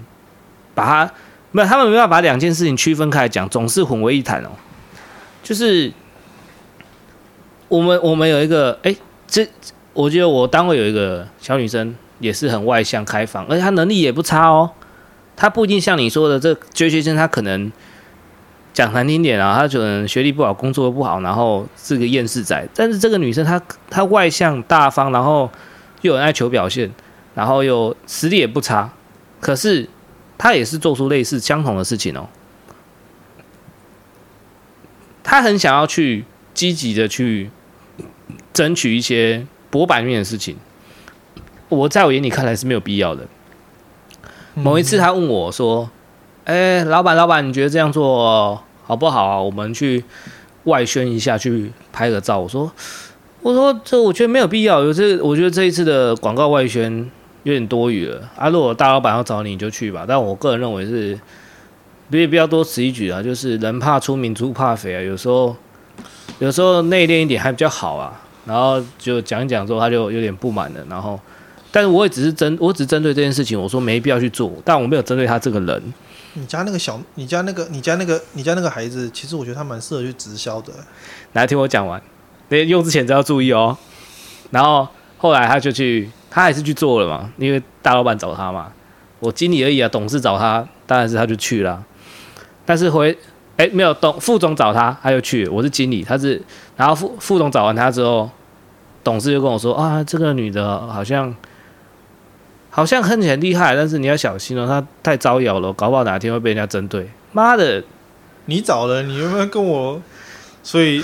[0.73, 1.11] 把它。
[1.51, 4.49] 没有，他们没办法把两件事情区分开来讲，总是混为一谈哦。
[5.41, 5.91] 就是
[7.67, 8.95] 我们我们有一个，哎，
[9.27, 9.47] 这
[9.93, 14.72] 我觉得我单位有一个小女生，也是很外向开放，而且她能力也不差哦。
[15.36, 17.72] 她不一定像你说的这绝学生，她可能
[18.74, 22.67] 讲难听点啊，她可能学历不好，工作不好，然后是个厌世仔。
[22.74, 25.49] 但是这个女生她她外向大方，然后
[26.01, 26.91] 又很爱求表现。
[27.36, 28.91] 然后又实力也不差，
[29.39, 29.88] 可是
[30.38, 32.28] 他也是做出类似相同的事情哦。
[35.24, 37.49] 他很想要去积极的去
[38.51, 40.57] 争取一些博版面的事情，
[41.70, 43.26] 我在我眼里看来是没有必要的。
[44.55, 45.89] 某一次他问我说
[46.45, 49.39] ：“哎，老板，老板，你觉得这样做好不好啊？
[49.39, 50.03] 我们去
[50.65, 52.70] 外宣一下，去拍个照。”我说
[53.41, 57.09] ：“我说这我觉得没有必要，有这我觉得这一次的广告外宣。”
[57.43, 58.49] 有点多余了啊！
[58.49, 60.03] 如果大老板要找你，你就去吧。
[60.05, 61.17] 但我个人认为是，
[62.09, 63.24] 别不要多此一举啊。
[63.24, 65.01] 就是人怕出名，猪怕肥啊。
[65.01, 65.55] 有时候，
[66.39, 68.22] 有时候内敛一点还比较好啊。
[68.45, 70.86] 然后就讲一讲之后，他就有点不满了。
[70.89, 71.17] 然后，
[71.72, 74.51] 但是我也只是针，我只针对这件事情，我说没必要去做。
[74.63, 75.93] 但我没有针对他这个人。
[76.34, 80.74] 你家那个小，你家那个，你家那个，你家那个孩子，其实我觉得他蛮适合去直销的。
[81.34, 82.01] 来听我讲完，
[82.49, 83.78] 那用之前都要注意哦。
[84.51, 86.09] 然后后来他就去。
[86.32, 88.72] 他还是去做了嘛，因为大老板找他嘛，
[89.20, 91.84] 我经理而已啊，董事找他，当然是他就去了。
[92.67, 93.11] 但是回
[93.57, 95.47] 哎、欸、没有董副总找他，他就去。
[95.47, 96.39] 我是经理，他是
[96.78, 98.30] 然后副副总找完他之后，
[99.03, 101.36] 董事就跟我说啊，这个女的好像
[102.70, 107.09] 好像看起来很厉害，但是你要小心哦，他太招摇了，搞不好哪天会被人家针对。
[107.32, 107.84] 妈的，
[108.45, 110.01] 你找的，你有没有跟我？
[110.63, 111.03] 所以。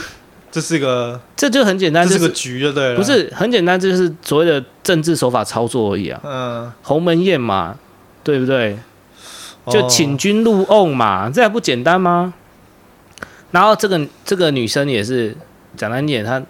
[0.51, 2.95] 这是一个，这就很简单，这是个局就对了。
[2.95, 6.17] 不是很简单，这就是所谓的政治手法操作而已啊。
[6.23, 7.75] 嗯，鸿门宴嘛，
[8.23, 8.77] 对不对？
[9.67, 12.33] 就请君入瓮嘛，这还不简单吗？
[13.51, 15.35] 然后这个这个女生也是
[15.75, 16.41] 讲难点，她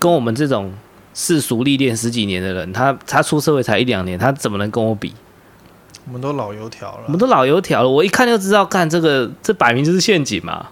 [0.00, 0.72] 跟我们这种
[1.14, 5.12] 世俗历练十几年的人，他他出社会才一两年，他怎么能跟我比？
[6.06, 10.66] 我们都老油条了，我们都老油条了，我一看就知道，看这个这摆明就是陷阱嘛。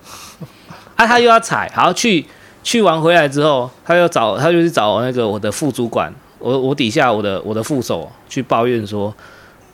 [0.97, 2.27] 啊，他又要踩，好去
[2.63, 9.15] 去完回来之后，他又找，他就去找那个我的副主管，我我底下我的我的副手去抱怨说，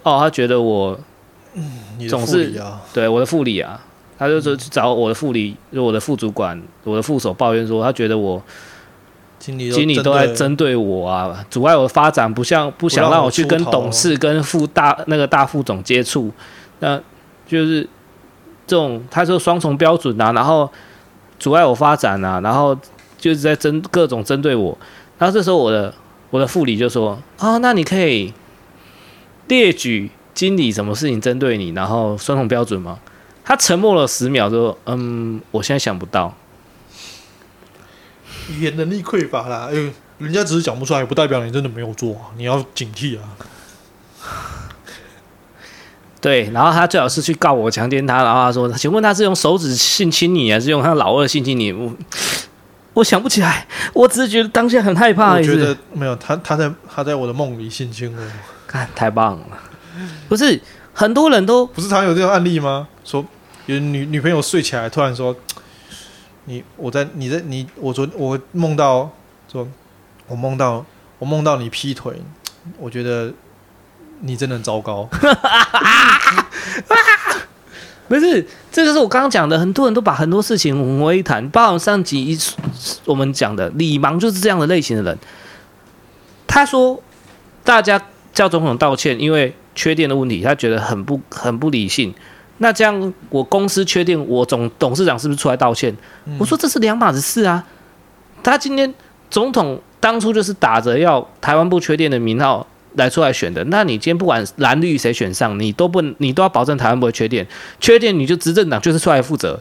[0.02, 0.98] 哦，他觉得我
[2.08, 3.80] 总是、嗯、对我的副理啊，
[4.18, 8.40] 他就说去找我的副理，就我的副主管，我的副手抱怨说，他觉得我
[9.38, 16.30] 经理经理都在针对我啊，阻碍我的发展，不像不想让我去跟董事跟副大那个大副总接触，
[16.80, 17.00] 那
[17.46, 17.88] 就是
[18.66, 20.70] 这种他说双重标准啊，然后。
[21.38, 22.74] 阻碍我发展啊，然后
[23.18, 24.74] 就是在针各种针对我，
[25.18, 25.92] 然后这时候我的
[26.30, 28.32] 我的副理就说：“哦，那你可以
[29.46, 32.98] 列举经理什么事情针对你，然后双重标准吗？”
[33.44, 36.34] 他沉默了十秒，说：“嗯，我现在想不到。”
[38.50, 43.22] 语言能力匮乏啦，因为人家只是讲不出来，不代表你真的没有做，你要警惕啊。
[46.20, 51.94] 对，然后他最好是去告我强奸他，然后他说：“请问他是用手指性侵你，还是用他老二性侵你？”我
[52.94, 55.34] 我想不起来，我只是觉得当下很害怕。
[55.34, 58.22] 我觉得没有他，他在他在我的梦里性侵我，
[58.66, 59.46] 看太棒了。
[60.28, 60.60] 不是
[60.92, 62.88] 很多人都不是常有这种案例吗？
[63.04, 63.24] 说
[63.66, 65.36] 有女女朋友睡起来突然说
[66.46, 69.10] ：“你我在你在你我昨我梦到
[69.52, 69.68] 说，
[70.26, 70.84] 我梦到
[71.20, 72.20] 我梦到你劈腿，
[72.78, 73.32] 我觉得。”
[74.20, 75.06] 你真的很糟糕，
[78.08, 81.46] 不是，这就是我刚刚讲的，很多人都把很多事情混为一谈。
[81.50, 82.38] 包括上集
[83.04, 85.18] 我们讲的李芒就是这样的类型的人。
[86.46, 87.02] 他说，
[87.62, 88.00] 大家
[88.32, 92.14] 叫总统道歉，因为缺电的问题，他觉得很不很不理性。
[92.58, 95.94] 那这样，我公司确定，我总董事长是不是出来道歉？
[96.24, 97.64] 嗯、我说这是两码子事啊。
[98.42, 98.92] 他今天
[99.30, 102.66] 总统当初就是打着要台湾不缺电的名号。
[102.96, 107.46] 来出来选的，那你今天不管蓝绿谁选上，你都不，你都要保证台湾不会缺电，
[107.78, 109.60] 缺电你就执政党就是出来负责。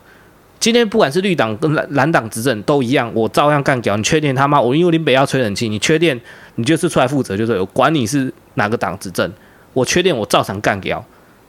[0.57, 3.97] 今天不管是绿党跟蓝蓝党执政都一样，我照样干掉。
[3.97, 6.17] 你缺电他妈，我因为林北要吹冷气，你缺电
[6.55, 9.29] 你就是出来负责，就是我管你是哪个党执政，
[9.73, 11.03] 我缺电我照常干掉。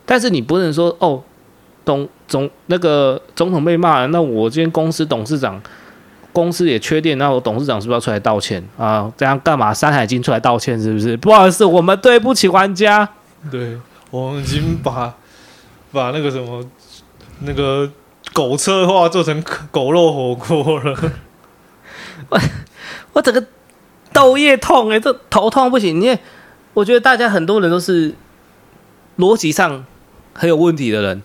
[0.04, 1.22] 但是你不能说哦，
[1.86, 5.58] 总总那个总统被骂了，那我今天公司董事长。
[6.32, 9.10] 公司也缺电，那我董事长是不是要出来道歉啊？
[9.16, 9.72] 这样干嘛？
[9.72, 11.16] 山海经出来道歉是不是？
[11.16, 13.08] 不好意思，我们对不起玩家。
[13.50, 13.78] 对，
[14.10, 15.14] 我们已经把
[15.90, 16.62] 把那个什么
[17.40, 17.90] 那个
[18.34, 21.12] 狗策划做成狗肉火锅了。
[22.28, 22.38] 我
[23.14, 23.42] 我整个
[24.12, 26.02] 豆叶痛哎、欸，这头痛不行。
[26.02, 26.18] 因为
[26.74, 28.14] 我觉得大家很多人都是
[29.16, 29.82] 逻辑上
[30.34, 31.22] 很有问题的人，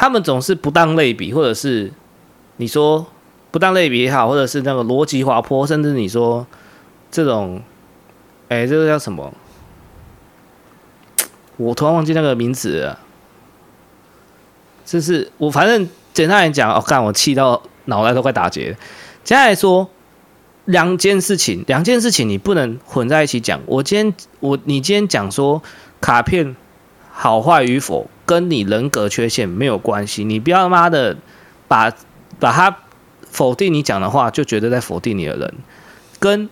[0.00, 1.92] 他们总是不当类比，或者是
[2.56, 3.06] 你说。
[3.52, 6.46] 不当类比也好，或者是那个逻辑滑坡，甚至你说
[7.10, 7.60] 这种，
[8.48, 9.34] 哎、这个叫什么？
[11.58, 13.00] 我突然忘记那个名词了。
[14.84, 18.76] 就是我反正简单来讲，哦，干我气到脑袋都快打结。
[19.24, 19.90] 简单来说，
[20.66, 23.60] 两件事情，两件事情你不能混在一起讲。
[23.66, 25.60] 我今天我你今天讲说
[26.00, 26.54] 卡片
[27.10, 31.16] 好坏与否跟你人格缺陷没有关系，你不要妈的
[31.66, 31.92] 把
[32.38, 32.76] 把他
[33.28, 35.54] 否定你讲的话，就觉得在否定你的人，
[36.20, 36.48] 跟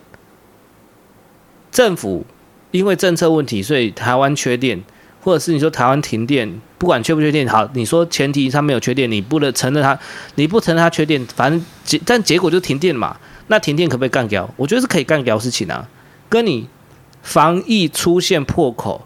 [1.70, 2.26] 政府
[2.72, 4.82] 因为政策问题，所以台湾缺电。
[5.20, 9.98] 或者是你说台湾停电，不管缺不缺电，好，你说前提他没有缺电，你不能承认他，
[10.36, 13.16] 你不承认他缺电，反正结但结果就停电嘛。
[13.48, 14.48] 那停电可不可以干掉？
[14.56, 15.86] 我觉得是可以干掉事情啊。
[16.30, 16.68] 跟你
[17.20, 19.04] 防疫出现破口，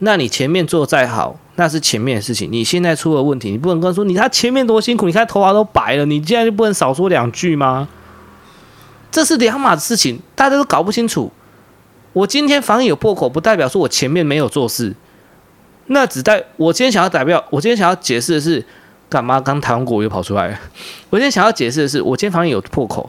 [0.00, 2.50] 那你前面做再好，那是前面的事情。
[2.50, 7.88] 你现在出了问题，你不能跟他说你他前面多辛苦，你看头发都白了，你现在就不能少说两句吗？
[9.10, 11.32] 这是两码子事情，大家都搞不清楚。
[12.12, 14.94] 我今天防疫有破口，不代表说我前面没有做事。
[15.86, 18.64] 那只代我今天想要代表，我今天想要解释的是，
[19.08, 20.58] 干嘛刚台湾国又跑出来？
[21.10, 23.08] 我今天想要解释的是，我今天防疫有破口，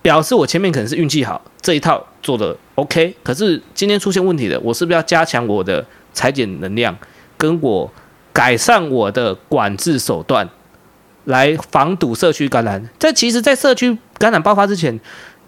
[0.00, 3.14] 表示我前面可能是运气好，这一套做的 OK。
[3.22, 6.96] 可是今天出现问题的，我是不是要加强我的采检能量，
[7.36, 7.90] 跟我
[8.32, 10.48] 改善我的管制手段，
[11.24, 12.88] 来防堵社区感染？
[12.98, 14.98] 这其实，在社区感染爆发之前，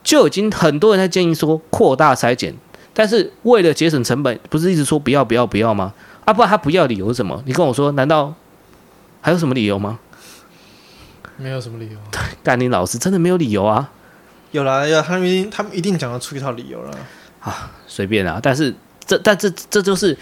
[0.03, 2.55] 就已经很多人在建议说扩大裁减。
[2.95, 5.95] 但是为了节省成本，不是一直说不要不要不要吗？
[6.25, 7.43] 啊，不然他不要理由是什么？
[7.47, 8.35] 你跟我说，难道
[9.21, 9.99] 还有什么理由吗？
[11.39, 11.97] 没有什么理由。
[12.45, 13.91] 甘霖老师真的没有理由啊？
[14.51, 16.99] 有啦，有他们一定他们一定讲得出一套理由了。
[17.41, 18.39] 啊，随便啊。
[18.43, 18.75] 但是
[19.07, 20.17] 这但这这就是，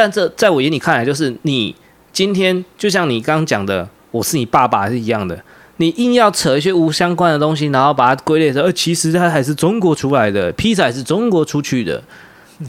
[0.00, 1.76] 但这在我眼里看来，就是你
[2.10, 5.38] 今天就像你刚刚讲的，我是你爸爸是一样的。
[5.76, 12.02] 你硬要扯一些无相关的东西，然后把它归类成，呃，其实它还是中国出来的，披萨是中国出去的，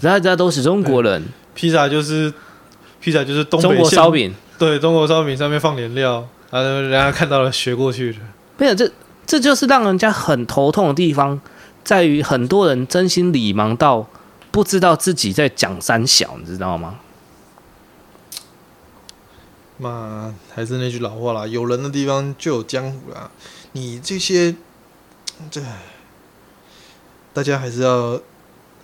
[0.01, 1.23] 大家都是中国人。
[1.55, 2.33] 披萨就是
[2.99, 8.19] 披萨就是东中国烧饼，对，中国烧饼上面放点料，然后人家看到了学过去的。
[8.57, 8.91] 没有，这
[9.25, 11.39] 这就是让人家很头痛的地方，
[11.81, 14.05] 在于很多人真心理盲到
[14.51, 16.95] 不知道自己在讲三小，你知道吗？
[19.81, 23.31] 嘛，还是那句老话啦，有人的地方就有江湖啦。
[23.71, 24.55] 你这些，
[25.49, 25.59] 这
[27.33, 28.21] 大家还是要，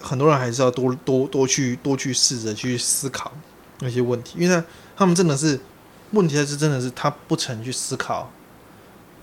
[0.02, 3.32] 很多人还是要多多多去多去试着去思考
[3.82, 4.64] 那些问题，因为
[4.96, 5.60] 他们真的是
[6.12, 8.32] 问题，还是真的是他不曾去思考，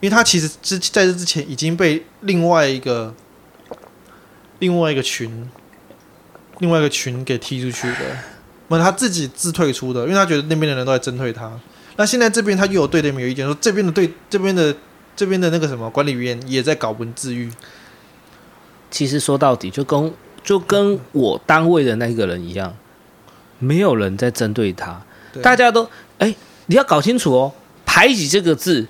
[0.01, 3.13] 因为他其实之在这之前已经被另外一个
[4.61, 5.51] 另外一个群
[6.61, 8.34] 另外一个群给踢出去的。
[8.69, 11.51] 那他自己自退出的，因为他觉得那边的人都在针对他。
[11.97, 14.75] 那现在这边他又有对那边有意见，说这边的对这边的
[15.15, 17.51] 这边的那个什么管理员也在搞文字狱。
[18.91, 20.13] 其实说到底，就跟
[20.43, 22.75] 就跟我单位的那个人一样，
[23.59, 25.03] 没有人在针对他。
[25.33, 25.89] 对大家都
[26.19, 26.35] 哎，
[26.67, 27.53] 你要搞清楚哦，
[27.85, 28.87] 排挤这个字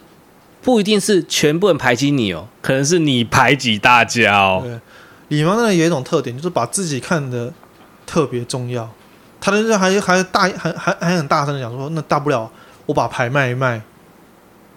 [0.62, 4.62] 不一定是全部人排挤你哦，可能是你排挤大家哦。
[4.62, 4.78] 对，
[5.28, 7.52] 李芒那有一种特点，就是把自己看得
[8.06, 8.90] 特别重要。
[9.44, 12.50] 他的人还还大还还还很大声的讲说，那大不了
[12.86, 13.78] 我把牌卖一卖，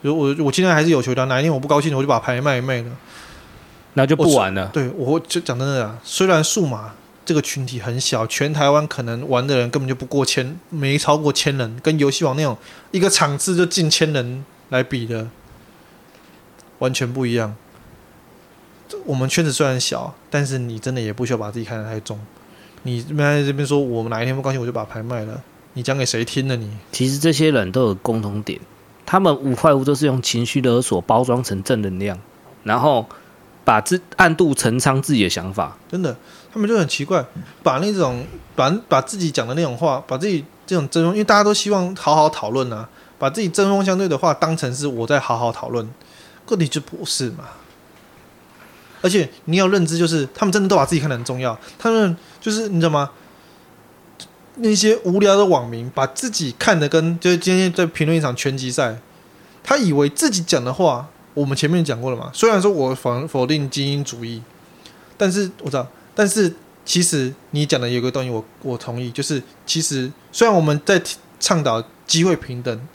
[0.04, 2.92] 就我我今天还是有球的，哪一天我不高兴我就把牌卖一卖了，
[3.94, 4.70] 那就不玩了。
[4.74, 6.92] 对，我就讲真的啊，虽然数码
[7.26, 12.58] 这个群体很小，全台湾可能玩的人根本就不过千，没超过千人，跟游戏王那种
[12.92, 15.30] 一个场次就近千人来比的，
[16.80, 17.56] 完全不一样。
[19.06, 22.20] 我们圈子虽然小，但是你真的也不需要把自己看得太重。
[22.88, 25.44] 你在这边说，我们哪一天不高兴，我就把牌卖了。
[25.74, 26.56] 你讲给谁听呢？
[26.56, 28.58] 你其实这些人都有共同点，
[29.06, 32.18] 他们无外乎都是用情绪勒索包装成正能量，
[32.64, 33.06] 然后
[33.66, 35.78] 把自暗度陈仓自己的想法。
[35.92, 36.16] 真的，
[36.54, 37.26] 他们就很奇怪，
[37.62, 42.88] 把那种把把自己讲的那种话，把自己这种争锋，因为大家都希望好好讨论啊，
[43.20, 45.86] 把自己针锋相对的话当成是我在好好讨论，
[46.46, 47.50] 个体就不是嘛。
[49.02, 51.58] 而且你要认知，就是他们真的都把自己看得很重要。
[51.78, 53.12] 他们就是你知道吗？
[54.56, 59.00] 那些无聊的网民把自己看得跟就是今天在评论一场拳击赛，
[59.64, 62.32] 他以为自己讲的话，我们前面讲过了嘛。
[62.34, 64.42] 虽然说我否否定精英主义，
[65.16, 66.54] 但是我知道，但是
[66.84, 71.02] 其实你讲的有个东西我，我我同意，就是其实虽然我们在
[71.40, 72.88] 倡导机会平等。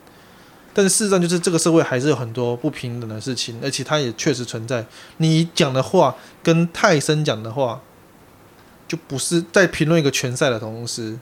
[0.75, 4.85] 但是事实上，就是这个社会还是有很多不平等的事情，而且它也确实存在。
[5.19, 7.81] 你讲的话跟泰森讲的话，
[8.89, 11.19] 就不是在评论一个拳赛的同时，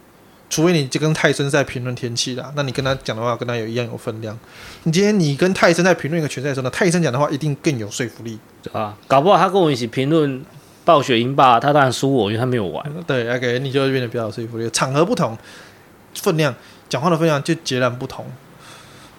[0.48, 4.38] 除非你就跟泰森在评论天气啦，那你跟他讲的话跟他有一样有分量。
[4.84, 8.38] 你今天你跟泰森在评论一个拳赛的时候呢，泰森讲的话一定更有说服力
[8.72, 8.96] 啊。
[9.06, 10.44] 搞不好他跟我一起评论
[10.84, 12.84] 暴雪赢霸，他当然输我，因为他没有玩。
[13.06, 14.68] 对，OK，你就会变得比较有说服力。
[14.70, 15.36] 场合不同，
[16.14, 16.54] 分量
[16.88, 18.24] 讲话的分量就截然不同。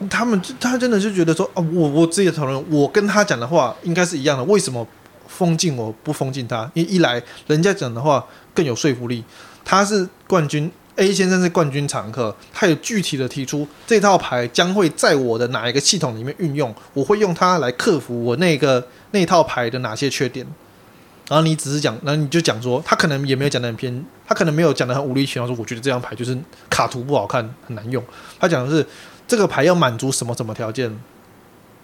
[0.09, 4.85] 他们他真的就觉得说啊，我我自己的讨论，我跟他讲的话应该是一样的，为什么
[5.27, 9.23] 封禁我不封禁他，因为一来人家讲的话更有说服力，
[9.63, 20.45] 他是冠军 A 先生是冠军常客，他有具体的提出这套牌将会在我的哪一个系统里面运用，我会用它来克服我那个那套牌的哪些缺点。
[21.29, 26.37] 然后你只是讲，然后你就讲说，他可能也没有讲的很偏，他可能没有讲的很无理取闹，说我觉得这张牌就是
[26.69, 28.03] 卡图不好看，很难用。
[28.37, 28.85] 他讲的是
[29.31, 30.93] 这个牌要满足什么什么条件，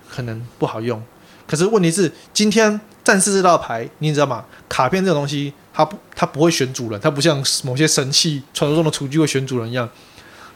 [0.09, 1.01] 可能不好用。
[1.47, 4.43] 可是问题是，今天战士这套牌，你知道吗？
[4.67, 9.89] 卡片这种东西，它不它不会选主人，它不像某些神器传说中的厨具会选主人一样。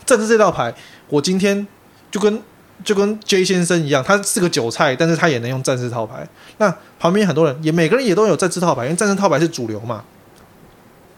[0.05, 0.75] 战士这套牌，
[1.07, 1.65] 我今天
[2.11, 2.43] 就跟。
[2.83, 6.27] 就跟 J 先生一样，他是个韭菜，但是他也能用战士套牌。
[6.57, 10.03] 那旁边很多人也每个人也都有战士套牌，因为战士套牌是主流嘛。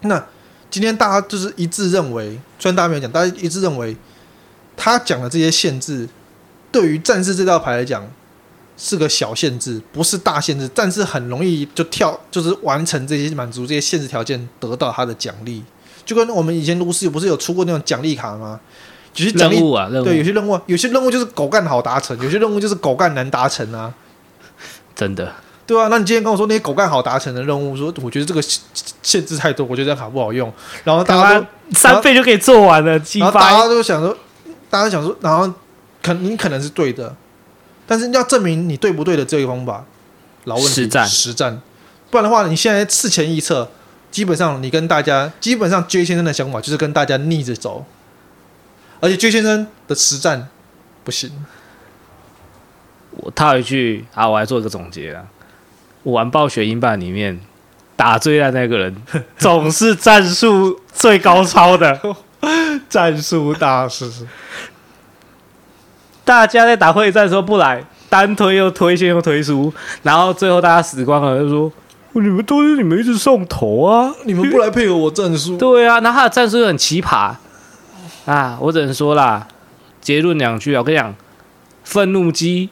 [0.02, 0.22] 那
[0.70, 3.95] 今天大家就是一致认为，虽然大家没有讲，大家一致认为
[4.76, 6.08] 他讲的这些限制，
[6.72, 8.06] 对于战士这道牌来讲
[8.78, 10.68] 是个小限制，不是大限制。
[10.70, 15.64] 战士很容易就跳，就是完成这些满足这些限制条件，得到他的奖励。
[16.06, 18.60] 就跟我们以前炉石不是有出过那种奖励卡吗？
[19.16, 23.94] 有些奖励啊，对，有些任务，有些任务就是狗干好达成，有些任务就是狗干难达成啊。
[24.95, 25.32] 真的，
[25.68, 25.88] 对啊。
[25.90, 28.41] 那你今天跟我说那些狗干好达成的任务，说我觉得这个
[29.04, 30.52] 限制太多，我觉得这张卡不好用。
[30.84, 34.18] 然后大家都三倍就可以做完了，然后大家都想说，
[34.74, 35.54] 大家想说，然后
[36.02, 37.16] 可你可能是对的，
[37.86, 39.86] 但是要证明你对不对的这个方法，
[40.45, 41.62] 老问题，实战实战，
[42.10, 43.70] 不然的话，你现在事前预测，
[44.10, 47.86] 基本上你跟大家，基本上 J 先生的想法就是跟大家逆着走。
[49.00, 50.50] 而且，J 先生的实战
[51.04, 51.45] 不行。
[53.12, 55.24] 我套一句啊，我来做一个总结啊。
[56.02, 57.40] 我玩暴雪英版里面
[57.95, 58.95] 打最烂那个人，
[59.38, 62.00] 总是战术最高超的
[62.90, 64.10] 战术大师。
[66.26, 71.70] 大家在打会战的时候不来，单推又推线又推输，然后最后大家死光了，就说
[72.14, 75.56] ：“你们都是你们一直送头啊，你们不来配合我战术。
[75.60, 77.34] ”对啊，那他的战术又很奇葩。
[78.26, 79.45] 啊，我只能说啦，
[79.99, 81.14] 结论两句啊，我跟你讲，
[81.84, 82.70] 愤怒鸡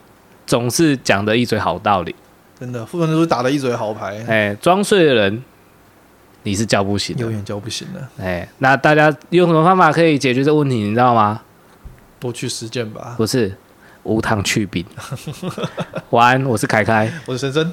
[0.48, 2.16] 总是讲的一嘴好道理，
[2.58, 4.24] 真的，愤怒鸡打的一嘴好牌。
[4.30, 5.44] 哎、欸，装睡的人
[6.44, 8.00] 你是叫不醒的，永远叫不醒的。
[8.20, 10.76] 哎、欸，那大家用什么方法可以解决这个问题？
[10.78, 11.42] 你知道吗？
[12.20, 13.16] 多去实践吧。
[13.18, 13.56] 不是，
[14.04, 14.86] 无糖去冰。
[16.12, 17.72] 晚安，我是凯凯，我是森森。